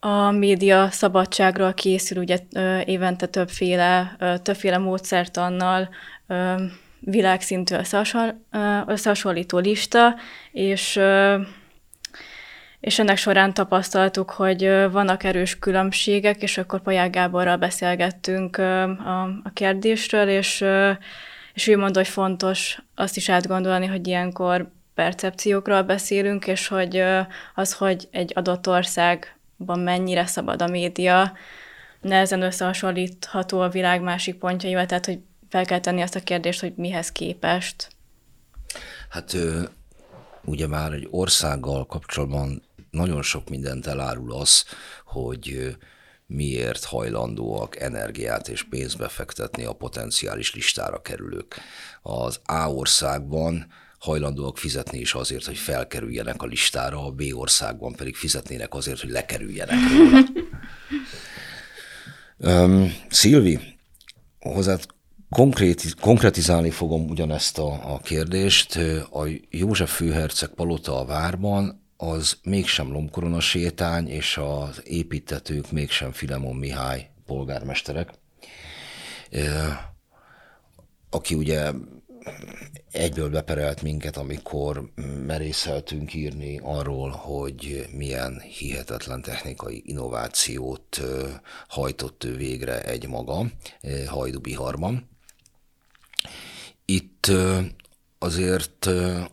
a 0.00 0.30
média 0.30 0.90
szabadságról 0.90 1.74
készül 1.74 2.18
ugye 2.22 2.38
évente 2.84 3.26
többféle, 3.26 4.16
többféle 4.42 4.78
módszertannal 4.78 5.88
világszintű 7.00 7.76
összehasonlító 8.86 9.58
lista, 9.58 10.14
és 10.52 11.00
és 12.80 12.98
ennek 12.98 13.16
során 13.16 13.54
tapasztaltuk, 13.54 14.30
hogy 14.30 14.62
vannak 14.90 15.24
erős 15.24 15.58
különbségek, 15.58 16.42
és 16.42 16.58
akkor 16.58 16.82
Paják 16.82 17.10
Gáborral 17.10 17.56
beszélgettünk 17.56 18.56
a, 18.56 18.82
a 19.22 19.50
kérdésről, 19.54 20.28
és, 20.28 20.64
és 21.54 21.66
ő 21.66 21.76
mondta, 21.76 21.98
hogy 21.98 22.08
fontos 22.08 22.78
azt 22.94 23.16
is 23.16 23.28
átgondolni, 23.28 23.86
hogy 23.86 24.06
ilyenkor 24.06 24.70
percepciókról 24.94 25.82
beszélünk, 25.82 26.46
és 26.46 26.68
hogy 26.68 27.02
az, 27.54 27.72
hogy 27.72 28.08
egy 28.10 28.32
adott 28.34 28.68
ország 28.68 29.39
mennyire 29.66 30.26
szabad 30.26 30.62
a 30.62 30.66
média, 30.66 31.32
nehezen 32.00 32.42
összehasonlítható 32.42 33.60
a 33.60 33.68
világ 33.68 34.02
másik 34.02 34.34
pontjaival, 34.34 34.86
tehát 34.86 35.06
hogy 35.06 35.18
fel 35.48 35.64
kell 35.64 35.80
tenni 35.80 36.02
azt 36.02 36.14
a 36.14 36.20
kérdést, 36.20 36.60
hogy 36.60 36.72
mihez 36.76 37.12
képest. 37.12 37.88
Hát 39.08 39.36
ugye 40.44 40.66
már 40.66 40.92
egy 40.92 41.08
országgal 41.10 41.86
kapcsolatban 41.86 42.62
nagyon 42.90 43.22
sok 43.22 43.48
mindent 43.48 43.86
elárul 43.86 44.32
az, 44.32 44.64
hogy 45.04 45.76
miért 46.26 46.84
hajlandóak 46.84 47.80
energiát 47.80 48.48
és 48.48 48.62
pénzt 48.62 48.98
befektetni 48.98 49.64
a 49.64 49.72
potenciális 49.72 50.54
listára 50.54 51.02
kerülők. 51.02 51.60
Az 52.02 52.40
A 52.44 52.70
országban 52.70 53.66
hajlandóak 54.00 54.58
fizetni 54.58 54.98
is 54.98 55.14
azért, 55.14 55.44
hogy 55.44 55.56
felkerüljenek 55.56 56.42
a 56.42 56.46
listára, 56.46 57.06
a 57.06 57.10
B 57.10 57.22
országban 57.32 57.92
pedig 57.94 58.16
fizetnének 58.16 58.74
azért, 58.74 59.00
hogy 59.00 59.10
lekerüljenek 59.10 59.78
róla. 59.96 60.26
um, 62.64 62.94
Szilvi, 63.08 63.58
hozzád 64.38 64.86
konkrét, 65.30 65.94
konkretizálni 66.00 66.70
fogom 66.70 67.08
ugyanezt 67.08 67.58
a, 67.58 67.94
a 67.94 67.98
kérdést. 67.98 68.76
A 69.10 69.26
József 69.50 69.94
főherceg 69.94 70.48
palota 70.48 71.00
a 71.00 71.04
várban 71.04 71.82
az 71.96 72.38
mégsem 72.42 72.92
Lomkorona 72.92 73.40
sétány, 73.40 74.08
és 74.08 74.36
az 74.36 74.80
építetők 74.84 75.70
mégsem 75.70 76.12
Filemon 76.12 76.56
Mihály 76.56 77.10
polgármesterek, 77.26 78.10
aki 81.10 81.34
ugye 81.34 81.70
egyből 82.90 83.30
beperelt 83.30 83.82
minket, 83.82 84.16
amikor 84.16 84.92
merészeltünk 85.26 86.14
írni 86.14 86.60
arról, 86.62 87.10
hogy 87.10 87.88
milyen 87.92 88.40
hihetetlen 88.40 89.22
technikai 89.22 89.82
innovációt 89.86 91.02
hajtott 91.68 92.24
ő 92.24 92.36
végre 92.36 92.82
egy 92.82 93.08
maga 93.08 93.46
Hajdubiharban. 94.06 95.08
Itt 96.84 97.30
azért 98.18 98.86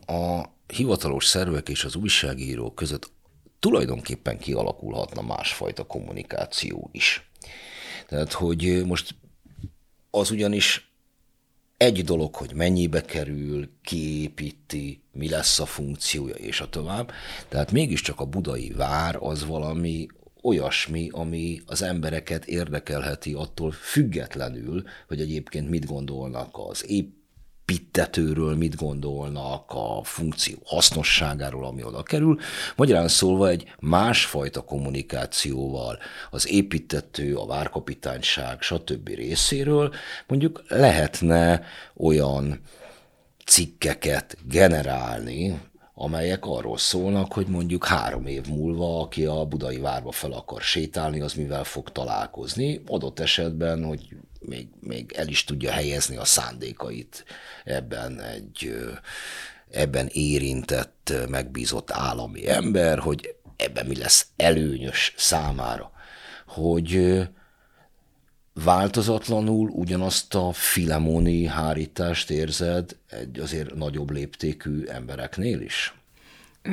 a 0.06 0.56
hivatalos 0.66 1.26
szervek 1.26 1.68
és 1.68 1.84
az 1.84 1.94
újságírók 1.94 2.74
között 2.74 3.10
tulajdonképpen 3.58 4.38
kialakulhatna 4.38 5.22
másfajta 5.22 5.84
kommunikáció 5.84 6.88
is. 6.92 7.30
Tehát, 8.06 8.32
hogy 8.32 8.86
most 8.86 9.14
az 10.10 10.30
ugyanis 10.30 10.87
egy 11.78 12.04
dolog, 12.04 12.34
hogy 12.34 12.52
mennyibe 12.54 13.00
kerül, 13.00 13.68
kiépíti, 13.82 15.02
mi 15.12 15.28
lesz 15.28 15.60
a 15.60 15.66
funkciója, 15.66 16.34
és 16.34 16.60
a 16.60 16.68
tovább. 16.68 17.10
Tehát 17.48 17.72
mégiscsak 17.72 18.20
a 18.20 18.24
budai 18.24 18.70
vár 18.70 19.16
az 19.20 19.46
valami 19.46 20.06
olyasmi, 20.42 21.08
ami 21.12 21.60
az 21.66 21.82
embereket 21.82 22.46
érdekelheti 22.46 23.32
attól 23.32 23.70
függetlenül, 23.70 24.82
hogy 25.08 25.20
egyébként 25.20 25.70
mit 25.70 25.86
gondolnak 25.86 26.58
az 26.68 26.90
épp 26.90 27.17
pittetőről 27.68 28.56
mit 28.56 28.76
gondolnak, 28.76 29.70
a 29.70 30.00
funkció 30.02 30.56
hasznosságáról, 30.64 31.64
ami 31.64 31.84
oda 31.84 32.02
kerül. 32.02 32.38
Magyarán 32.76 33.08
szólva 33.08 33.48
egy 33.48 33.72
másfajta 33.78 34.60
kommunikációval 34.60 35.98
az 36.30 36.48
építető, 36.48 37.36
a 37.36 37.46
várkapitányság, 37.46 38.62
stb. 38.62 39.08
részéről 39.08 39.92
mondjuk 40.26 40.62
lehetne 40.68 41.62
olyan 41.96 42.60
cikkeket 43.44 44.36
generálni, 44.48 45.60
amelyek 46.00 46.46
arról 46.46 46.78
szólnak, 46.78 47.32
hogy 47.32 47.46
mondjuk 47.46 47.86
három 47.86 48.26
év 48.26 48.46
múlva, 48.46 49.00
aki 49.00 49.24
a 49.24 49.44
budai 49.44 49.78
várba 49.78 50.12
fel 50.12 50.32
akar 50.32 50.62
sétálni, 50.62 51.20
az 51.20 51.32
mivel 51.32 51.64
fog 51.64 51.92
találkozni. 51.92 52.82
Adott 52.86 53.20
esetben, 53.20 53.84
hogy 53.84 54.16
még, 54.40 54.68
még 54.80 55.12
el 55.16 55.28
is 55.28 55.44
tudja 55.44 55.70
helyezni 55.70 56.16
a 56.16 56.24
szándékait 56.24 57.24
ebben 57.64 58.20
egy 58.20 58.74
ebben 59.70 60.08
érintett, 60.12 61.12
megbízott 61.28 61.90
állami 61.90 62.48
ember, 62.48 62.98
hogy 62.98 63.34
ebben 63.56 63.86
mi 63.86 63.96
lesz 63.96 64.26
előnyös 64.36 65.14
számára. 65.16 65.90
Hogy 66.46 67.20
változatlanul 68.64 69.68
ugyanazt 69.68 70.34
a 70.34 70.52
filemoni 70.52 71.44
hárítást 71.44 72.30
érzed 72.30 72.96
egy 73.10 73.38
azért 73.38 73.74
nagyobb 73.74 74.10
léptékű 74.10 74.84
embereknél 74.86 75.60
is? 75.60 75.97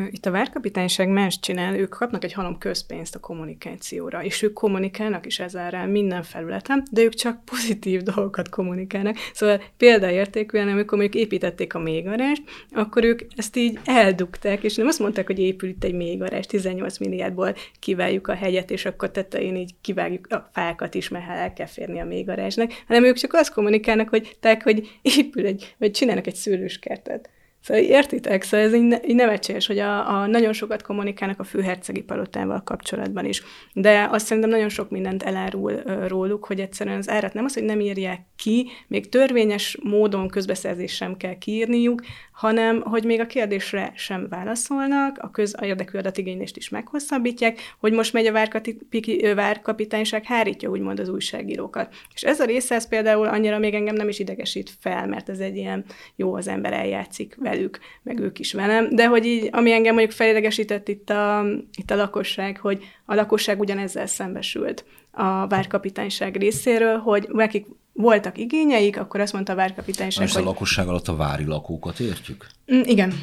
Itt 0.09 0.25
a 0.25 0.31
várkapitányság 0.31 1.09
más 1.09 1.39
csinál, 1.39 1.75
ők 1.75 1.89
kapnak 1.89 2.23
egy 2.23 2.33
halom 2.33 2.57
közpénzt 2.57 3.15
a 3.15 3.19
kommunikációra, 3.19 4.23
és 4.23 4.41
ők 4.41 4.53
kommunikálnak 4.53 5.25
is 5.25 5.39
ezzel 5.39 5.87
minden 5.87 6.23
felületen, 6.23 6.83
de 6.91 7.01
ők 7.01 7.13
csak 7.13 7.45
pozitív 7.45 8.01
dolgokat 8.13 8.49
kommunikálnak. 8.49 9.17
Szóval 9.33 9.61
példaértékűen, 9.77 10.67
amikor 10.67 10.97
mondjuk 10.97 11.23
építették 11.23 11.73
a 11.73 11.79
mégarást, 11.79 12.43
akkor 12.71 13.03
ők 13.03 13.21
ezt 13.35 13.55
így 13.55 13.79
eldugták, 13.83 14.63
és 14.63 14.75
nem 14.75 14.87
azt 14.87 14.99
mondták, 14.99 15.25
hogy 15.25 15.39
épül 15.39 15.69
itt 15.69 15.83
egy 15.83 15.93
mégarás, 15.93 16.45
18 16.45 16.97
milliárdból 16.97 17.55
kivágjuk 17.79 18.27
a 18.27 18.33
hegyet, 18.33 18.71
és 18.71 18.85
akkor 18.85 19.11
tetején 19.11 19.55
így 19.55 19.71
kivágjuk 19.81 20.27
a 20.27 20.49
fákat 20.53 20.95
is, 20.95 21.09
mert 21.09 21.29
el 21.29 21.53
kell 21.53 21.67
férni 21.67 21.99
a 21.99 22.05
mégarásnak, 22.05 22.71
hanem 22.87 23.03
ők 23.03 23.15
csak 23.15 23.33
azt 23.33 23.53
kommunikálnak, 23.53 24.09
hogy, 24.09 24.35
tehát, 24.39 24.63
hogy 24.63 24.99
épül 25.01 25.45
egy, 25.45 25.75
vagy 25.77 25.91
csinálnak 25.91 26.27
egy 26.27 26.35
szőlőskertet. 26.35 27.29
Szóval 27.65 27.83
értitek? 27.83 28.43
Szóval 28.43 28.65
ez 28.65 28.73
így, 28.73 28.99
így 29.07 29.15
nevetséges, 29.15 29.67
hogy 29.67 29.79
a, 29.79 30.19
a, 30.19 30.25
nagyon 30.25 30.53
sokat 30.53 30.81
kommunikálnak 30.81 31.39
a 31.39 31.43
főhercegi 31.43 32.01
palotával 32.01 32.61
kapcsolatban 32.63 33.25
is. 33.25 33.43
De 33.73 34.07
azt 34.11 34.25
szerintem 34.25 34.51
nagyon 34.51 34.69
sok 34.69 34.89
mindent 34.89 35.23
elárul 35.23 35.71
uh, 35.71 36.07
róluk, 36.07 36.45
hogy 36.45 36.59
egyszerűen 36.59 36.97
az 36.97 37.09
árat 37.09 37.33
nem 37.33 37.45
az, 37.45 37.53
hogy 37.53 37.63
nem 37.63 37.79
írják 37.79 38.19
ki, 38.45 38.67
még 38.87 39.09
törvényes 39.09 39.77
módon 39.83 40.27
közbeszerzés 40.27 40.95
sem 40.95 41.17
kell 41.17 41.37
kiírniuk, 41.37 42.01
hanem 42.31 42.81
hogy 42.81 43.03
még 43.03 43.19
a 43.19 43.25
kérdésre 43.25 43.91
sem 43.95 44.27
válaszolnak, 44.29 45.17
a, 45.17 45.31
köz, 45.31 45.55
a 45.57 45.65
érdekű 45.65 45.97
adatigénylést 45.97 46.57
is 46.57 46.69
meghosszabbítják, 46.69 47.59
hogy 47.79 47.93
most 47.93 48.13
megy 48.13 48.25
a 48.25 49.35
várkapitányság, 49.35 50.23
hárítja 50.23 50.69
úgymond 50.69 50.99
az 50.99 51.09
újságírókat. 51.09 51.93
És 52.13 52.23
ez 52.23 52.39
a 52.39 52.45
része 52.45 52.75
ez 52.75 52.87
például 52.87 53.27
annyira 53.27 53.59
még 53.59 53.73
engem 53.73 53.95
nem 53.95 54.09
is 54.09 54.19
idegesít 54.19 54.71
fel, 54.79 55.07
mert 55.07 55.29
ez 55.29 55.39
egy 55.39 55.55
ilyen 55.55 55.85
jó, 56.15 56.35
az 56.35 56.47
ember 56.47 56.73
eljátszik 56.73 57.35
velük, 57.39 57.79
meg 58.03 58.19
ők 58.19 58.39
is 58.39 58.53
velem, 58.53 58.89
de 58.89 59.07
hogy 59.07 59.25
így, 59.25 59.49
ami 59.51 59.71
engem 59.71 59.93
mondjuk 59.93 60.15
felidegesített 60.15 60.87
itt 60.87 61.09
a, 61.09 61.45
itt 61.77 61.91
a 61.91 61.95
lakosság, 61.95 62.57
hogy 62.57 62.83
a 63.05 63.15
lakosság 63.15 63.59
ugyanezzel 63.59 64.07
szembesült 64.07 64.85
a 65.11 65.47
várkapitányság 65.47 66.35
részéről, 66.35 66.97
hogy 66.97 67.27
nekik 67.31 67.65
voltak 67.97 68.37
igényeik, 68.37 68.97
akkor 68.97 69.19
azt 69.19 69.33
mondta 69.33 69.51
a 69.51 69.55
várkapitányság, 69.55 70.21
Most 70.21 70.33
hogy... 70.33 70.43
a 70.43 70.45
lakosság 70.45 70.87
alatt 70.87 71.07
a 71.07 71.15
vári 71.15 71.45
lakókat 71.45 71.99
értjük? 71.99 72.47
Mm, 72.73 72.81
igen. 72.83 73.13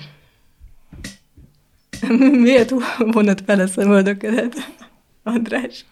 Miért 2.46 2.72
vonat 2.98 3.42
fele 3.46 3.66
szemöldöködet, 3.66 4.54
András? 5.22 5.84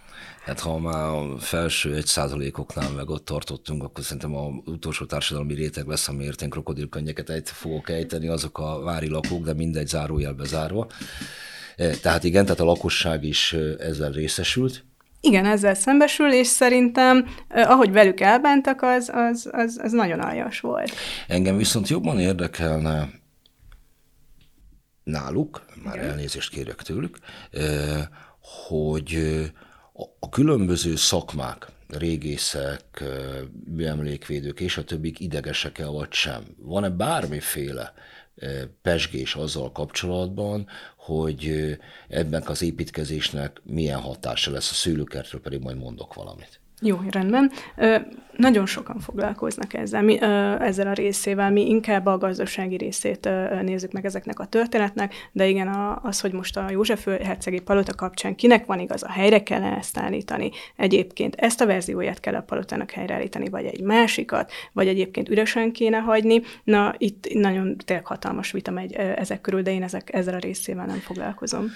Hát 0.45 0.61
ha 0.61 0.79
már 0.79 1.09
a 1.09 1.38
felső 1.38 1.95
egy 1.95 2.07
százalékoknál 2.07 2.90
meg 2.90 3.09
ott 3.11 3.25
tartottunk, 3.25 3.83
akkor 3.83 4.05
szerintem 4.05 4.35
az 4.37 4.53
utolsó 4.64 5.05
társadalmi 5.05 5.55
réteg 5.55 5.87
lesz, 5.87 6.09
amiért 6.09 6.43
én 6.43 6.51
krokodilkönnyeket 6.51 7.31
egy 7.31 7.51
fogok 7.51 7.90
ejteni, 7.90 8.29
azok 8.29 8.59
a 8.59 8.81
vári 8.81 9.09
lakók, 9.09 9.45
de 9.45 9.55
mindegy 9.55 9.88
zárójelbe 9.88 10.45
zárva. 10.45 10.87
E, 11.77 11.97
tehát 11.97 12.25
igen, 12.25 12.45
tehát 12.45 12.61
a 12.61 12.64
lakosság 12.64 13.25
is 13.25 13.53
ezzel 13.79 14.11
részesült. 14.11 14.85
Igen, 15.20 15.46
ezzel 15.46 15.74
szembesül, 15.74 16.33
és 16.33 16.46
szerintem 16.46 17.28
ahogy 17.48 17.92
velük 17.92 18.20
elbántak, 18.20 18.83
az, 18.83 19.11
az, 19.14 19.48
az, 19.52 19.80
az 19.83 19.92
nagyon 19.92 20.20
aljas 20.20 20.61
volt. 20.61 20.92
Engem 21.28 21.56
viszont 21.56 21.88
jobban 21.88 22.20
érdekelne 22.20 23.09
náluk, 25.04 25.64
már 25.85 25.96
Igen. 25.96 26.09
elnézést 26.09 26.50
kérek 26.50 26.83
tőlük, 26.83 27.18
hogy 28.68 29.18
a 30.18 30.28
különböző 30.28 30.96
szakmák, 30.96 31.66
régészek, 31.88 33.04
műemlékvédők 33.64 34.61
és 34.61 34.76
a 34.76 34.85
többik 34.85 35.20
idegesek-e 35.20 35.87
vagy 35.87 36.12
sem? 36.12 36.42
Van-e 36.56 36.88
bármiféle 36.88 37.92
pesgés 38.83 39.35
azzal 39.35 39.72
kapcsolatban, 39.72 40.66
hogy 41.11 41.77
ebben 42.09 42.42
az 42.46 42.62
építkezésnek 42.62 43.61
milyen 43.64 44.01
hatása 44.01 44.51
lesz 44.51 44.70
a 44.70 44.75
szőlőkertről, 44.75 45.40
pedig 45.40 45.61
majd 45.61 45.77
mondok 45.77 46.14
valamit. 46.14 46.61
Jó, 46.83 46.99
rendben. 47.11 47.51
Ö, 47.77 47.97
nagyon 48.37 48.66
sokan 48.66 48.99
foglalkoznak 48.99 49.75
ezzel, 49.75 50.03
mi, 50.03 50.21
ö, 50.21 50.27
ezzel 50.61 50.87
a 50.87 50.93
részével. 50.93 51.51
Mi 51.51 51.69
inkább 51.69 52.07
a 52.07 52.19
gazdasági 52.19 52.77
részét 52.77 53.27
ö, 53.27 53.62
nézzük 53.62 53.93
meg 53.93 54.05
ezeknek 54.05 54.38
a 54.38 54.45
történetnek, 54.45 55.14
de 55.33 55.47
igen, 55.47 55.69
a, 55.69 56.01
az, 56.03 56.21
hogy 56.21 56.33
most 56.33 56.57
a 56.57 56.71
József 56.71 57.07
hercegi 57.07 57.61
palota 57.61 57.95
kapcsán 57.95 58.35
kinek 58.35 58.66
van 58.66 58.79
igaz, 58.79 59.03
a 59.03 59.11
helyre 59.11 59.43
kell 59.43 59.62
ezt 59.62 59.99
állítani. 59.99 60.51
Egyébként 60.77 61.35
ezt 61.35 61.61
a 61.61 61.66
verzióját 61.66 62.21
kell 62.21 62.35
a 62.35 62.43
palotának 62.43 62.90
helyreállítani, 62.90 63.49
vagy 63.49 63.64
egy 63.64 63.83
másikat, 63.83 64.53
vagy 64.73 64.88
egyébként 64.88 65.29
üresen 65.29 65.73
kéne 65.73 65.99
hagyni. 65.99 66.43
Na, 66.64 66.95
itt 66.99 67.33
nagyon 67.33 67.77
tényleg 67.77 68.07
hatalmas 68.07 68.51
vita 68.51 68.71
megy 68.71 68.93
ezek 68.93 69.40
körül, 69.40 69.62
de 69.62 69.73
én 69.73 69.83
ezek, 69.83 70.14
ezzel 70.14 70.35
a 70.35 70.38
részével 70.38 70.87
nem 70.87 70.99
foglalkozom 70.99 71.71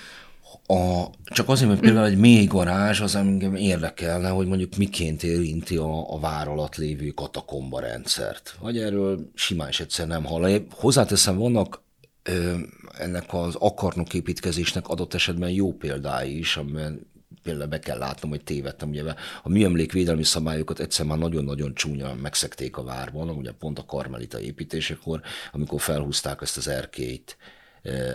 A, 0.66 1.04
csak 1.24 1.48
azért, 1.48 1.68
mert 1.68 1.80
például 1.80 2.06
egy 2.06 2.18
mély 2.18 2.44
garázs, 2.44 3.00
az 3.00 3.14
engem 3.14 3.54
érdekelne, 3.54 4.28
hogy 4.28 4.46
mondjuk 4.46 4.76
miként 4.76 5.22
érinti 5.22 5.76
a, 5.76 6.12
a 6.12 6.18
vár 6.18 6.48
alatt 6.48 6.76
lévő 6.76 7.08
katakomba 7.08 7.80
rendszert. 7.80 8.56
Vagy 8.60 8.78
erről 8.78 9.30
simán 9.34 9.68
is 9.68 9.80
egyszer 9.80 10.06
nem 10.06 10.24
hallani. 10.24 10.66
Hozzáteszem, 10.70 11.36
vannak 11.36 11.82
ö, 12.22 12.54
ennek 12.98 13.34
az 13.34 13.54
akarnok 13.54 14.14
építkezésnek 14.14 14.88
adott 14.88 15.14
esetben 15.14 15.50
jó 15.50 15.72
példái 15.72 16.38
is, 16.38 16.56
amiben 16.56 17.12
például 17.42 17.68
be 17.68 17.78
kell 17.78 17.98
látnom, 17.98 18.30
hogy 18.30 18.44
tévedtem. 18.44 18.88
Ugye 18.88 19.02
a 19.42 19.48
műemlékvédelmi 19.48 20.24
szabályokat 20.24 20.80
egyszer 20.80 21.06
már 21.06 21.18
nagyon-nagyon 21.18 21.74
csúnya 21.74 22.14
megszekték 22.14 22.76
a 22.76 22.84
várban, 22.84 23.30
ugye 23.30 23.52
pont 23.52 23.78
a 23.78 23.84
karmelita 23.84 24.40
építésekor, 24.40 25.20
amikor 25.52 25.80
felhúzták 25.80 26.42
ezt 26.42 26.56
az 26.56 26.68
erkélyt 26.68 27.36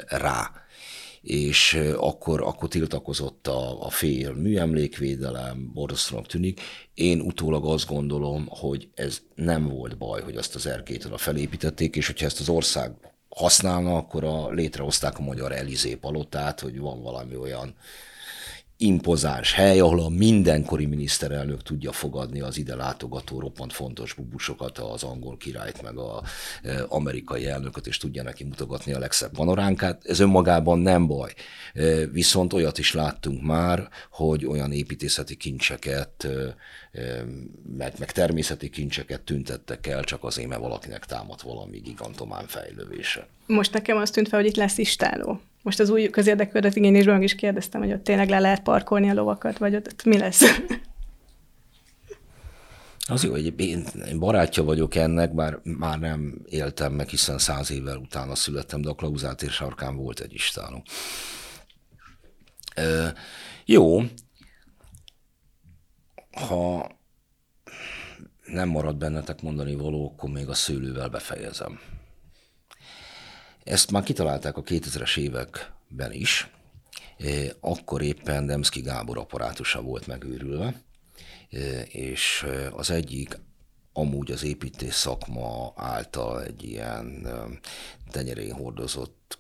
rá 0.08 0.52
és 1.22 1.80
akkor, 1.98 2.42
akkor 2.42 2.68
tiltakozott 2.68 3.48
a, 3.48 3.86
a 3.86 3.90
fél 3.90 4.34
műemlékvédelem, 4.34 5.72
borzasztóan 5.74 6.24
tűnik. 6.24 6.62
Én 6.94 7.20
utólag 7.20 7.66
azt 7.66 7.88
gondolom, 7.88 8.48
hogy 8.50 8.90
ez 8.94 9.22
nem 9.36 9.68
volt 9.68 9.98
baj, 9.98 10.22
hogy 10.22 10.36
azt 10.36 10.56
az 10.56 10.66
erkét 10.66 11.06
oda 11.06 11.18
felépítették, 11.18 11.96
és 11.96 12.06
hogyha 12.06 12.26
ezt 12.26 12.40
az 12.40 12.50
ország 12.50 12.92
használna, 13.30 13.98
akkor 13.98 14.24
a, 14.24 14.50
létrehozták 14.50 15.20
a 15.20 15.24
magyar 15.24 15.52
Elizé 15.52 15.96
palotát, 15.96 16.60
hogy 16.60 16.80
van 16.80 17.02
valami 17.02 17.36
olyan 17.36 17.76
impozáns 18.82 19.54
hely, 19.54 19.80
ahol 19.80 20.00
a 20.00 20.10
mindenkori 20.10 20.86
miniszterelnök 20.86 21.64
tudja 21.64 21.92
fogadni 21.92 22.40
az 22.40 22.58
ide 22.58 22.76
látogató 22.76 23.40
roppant 23.40 23.74
fontos 23.74 24.14
bubusokat, 24.14 24.78
az 24.78 25.04
angol 25.04 25.38
királyt, 25.38 25.82
meg 25.82 25.98
az 25.98 26.22
e, 26.64 26.86
amerikai 26.88 27.48
elnököt, 27.48 27.88
és 27.88 27.98
tudja 27.98 28.24
neki 28.24 28.44
mutogatni 28.44 28.94
a 28.94 29.00
legszebb 29.00 29.32
panoránkát. 29.32 30.06
Ez 30.06 30.20
önmagában 30.20 30.80
nem 30.80 31.08
baj. 31.08 31.34
E, 31.74 32.06
viszont 32.06 32.54
olyat 32.54 32.78
is 32.78 32.94
láttunk 32.94 33.42
már, 33.42 33.88
hogy 34.12 34.46
olyan 34.46 34.72
építészeti 34.72 35.36
kincseket, 35.36 36.24
e, 36.24 36.56
meg, 37.78 37.94
meg 38.00 38.12
természeti 38.12 38.70
kincseket 38.70 39.22
tüntettek 39.22 39.88
el, 39.88 40.04
csak 40.04 40.24
azért, 40.24 40.48
mert 40.48 40.62
valakinek 40.62 41.06
támadt 41.06 41.42
valami 41.42 41.78
gigantomán 41.78 42.48
fejlővése. 42.48 43.28
Most 43.46 43.74
nekem 43.74 43.98
azt 43.98 44.14
tűnt 44.14 44.28
fel, 44.28 44.40
hogy 44.40 44.48
itt 44.48 44.56
lesz 44.56 44.78
istáló. 44.78 45.42
Most 45.62 45.80
az 45.80 45.90
új 45.90 46.10
közérdekű 46.10 46.60
igényésben 46.74 47.24
is 47.24 47.36
kérdeztem, 47.36 47.82
hogy 47.82 47.92
ott 47.92 48.04
tényleg 48.04 48.30
le 48.30 48.40
lehet 48.40 48.64
parkolni 48.64 49.10
a 49.10 49.14
lovakat, 49.14 49.58
vagy 49.58 49.76
ott, 49.76 49.88
ott 49.88 50.04
mi 50.04 50.18
lesz? 50.18 50.42
Az 53.08 53.24
jó, 53.24 53.32
hogy 53.32 53.60
én, 53.60 53.86
én 54.08 54.20
barátja 54.20 54.64
vagyok 54.64 54.96
ennek, 54.96 55.34
bár 55.34 55.60
már 55.64 56.00
nem 56.00 56.42
éltem 56.50 56.94
meg, 56.94 57.08
hiszen 57.08 57.38
száz 57.38 57.72
évvel 57.72 57.98
utána 57.98 58.36
születtem, 58.36 58.82
de 58.82 58.90
a 58.90 58.94
Klauzát 58.94 59.50
sarkán 59.50 59.96
volt 59.96 60.20
egy 60.20 60.34
istáló. 60.34 60.84
E, 62.76 63.14
jó, 63.66 64.02
ha 66.32 66.92
nem 68.46 68.70
marad 68.70 68.98
bennetek 68.98 69.42
mondani 69.42 69.76
való, 69.76 70.12
akkor 70.14 70.30
még 70.30 70.48
a 70.50 70.54
szőlővel 70.54 71.10
befejezem. 71.10 71.80
Ezt 73.64 73.92
már 73.92 74.04
kitalálták 74.04 74.58
a 74.58 74.64
2000-es 74.64 75.18
években 75.18 76.12
is, 76.12 76.50
e, 77.18 77.28
akkor 77.60 78.02
éppen 78.02 78.46
Demszki 78.46 78.82
Gábor 78.82 79.18
apparátusa 79.18 79.82
volt 79.82 80.08
megőrülve, 80.08 80.82
e, 81.50 81.82
és 81.82 82.44
e, 82.48 82.72
az 82.72 82.90
egyik 82.92 83.38
amúgy 83.94 84.32
az 84.32 84.44
építés 84.44 84.94
szakma 84.94 85.74
által 85.76 86.44
egy 86.44 86.64
ilyen 86.64 87.28
tenyerén 88.12 88.54
hordozott 88.54 89.40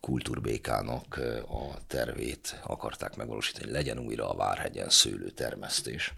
kultúrbékának 0.00 1.16
a 1.48 1.86
tervét 1.86 2.60
akarták 2.62 3.16
megvalósítani, 3.16 3.70
legyen 3.70 3.98
újra 3.98 4.30
a 4.30 4.36
Várhegyen 4.36 4.90
szőlőtermesztés. 4.90 6.14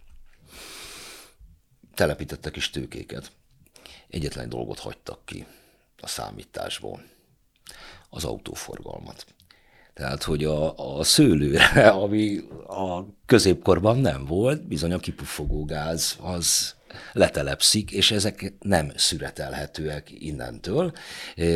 Telepítettek 1.94 2.56
is 2.56 2.70
tőkéket. 2.70 3.32
Egyetlen 4.08 4.48
dolgot 4.48 4.78
hagytak 4.78 5.24
ki 5.24 5.46
a 6.00 6.06
számításból 6.06 7.02
az 8.10 8.24
autóforgalmat. 8.24 9.26
Tehát, 9.94 10.22
hogy 10.22 10.44
a, 10.44 10.98
a 10.98 11.04
szőlőre, 11.04 11.88
ami 12.04 12.38
a 12.68 13.04
középkorban 13.26 13.98
nem 13.98 14.24
volt, 14.24 14.66
bizony 14.66 14.92
a 14.92 14.98
kipuffogó 14.98 15.64
gáz 15.64 16.18
az 16.20 16.74
letelepszik, 17.12 17.90
és 17.90 18.10
ezek 18.10 18.52
nem 18.60 18.92
szüretelhetőek 18.96 20.10
innentől. 20.18 20.92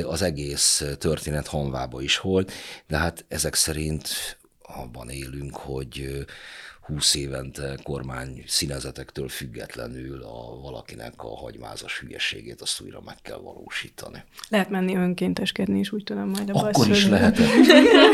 Az 0.02 0.22
egész 0.22 0.84
történet 0.98 1.46
hanvába 1.46 2.02
is 2.02 2.18
volt, 2.18 2.52
de 2.86 2.96
hát 2.96 3.24
ezek 3.28 3.54
szerint 3.54 4.08
abban 4.62 5.08
élünk, 5.08 5.56
hogy 5.56 6.24
20 6.86 7.14
évente 7.14 7.78
kormány 7.82 8.44
színezetektől 8.46 9.28
függetlenül 9.28 10.22
a 10.22 10.60
valakinek 10.62 11.12
a 11.16 11.36
hagymázas 11.36 11.98
hülyeségét 11.98 12.60
azt 12.60 12.80
újra 12.80 13.00
meg 13.04 13.16
kell 13.22 13.38
valósítani. 13.38 14.24
Lehet 14.48 14.70
menni 14.70 14.96
önkénteskedni 14.96 15.78
is, 15.78 15.92
úgy 15.92 16.04
tudom 16.04 16.28
majd 16.28 16.50
a 16.50 16.52
Akkor 16.58 16.90
is 16.90 17.06
lehetett. 17.06 17.48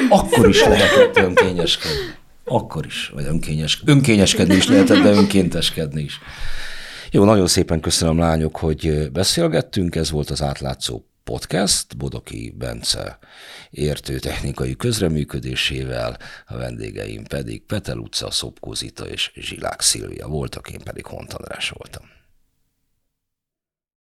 Akkor 0.09 0.49
is 0.49 0.65
lehetett 0.65 1.17
önkényeskedni. 1.17 2.15
Akkor 2.45 2.87
is, 2.87 3.09
vagy 3.15 3.25
önkényes, 3.25 3.83
önkényeskedni 3.85 4.55
is 4.55 4.69
lehetett, 4.69 5.03
de 5.03 5.11
önkénteskedni 5.11 6.03
is. 6.03 6.19
Jó, 7.11 7.25
nagyon 7.25 7.47
szépen 7.47 7.81
köszönöm 7.81 8.19
lányok, 8.19 8.57
hogy 8.57 9.11
beszélgettünk, 9.13 9.95
ez 9.95 10.11
volt 10.11 10.31
az 10.31 10.43
átlátszó 10.43 11.03
podcast 11.25 11.97
Bodoki 11.97 12.55
Bence 12.59 13.19
értő 13.71 14.19
technikai 14.19 14.77
közreműködésével, 14.77 16.19
a 16.47 16.57
vendégeim 16.57 17.25
pedig 17.25 17.63
Petel 17.63 17.99
utca, 17.99 18.31
Szopkó 18.31 18.75
Zita 18.75 19.09
és 19.09 19.33
Zsilák 19.35 19.81
Szilvia 19.81 20.27
voltak, 20.27 20.71
én 20.71 20.81
pedig 20.85 21.07
Hont 21.07 21.33
András 21.33 21.69
voltam. 21.69 22.20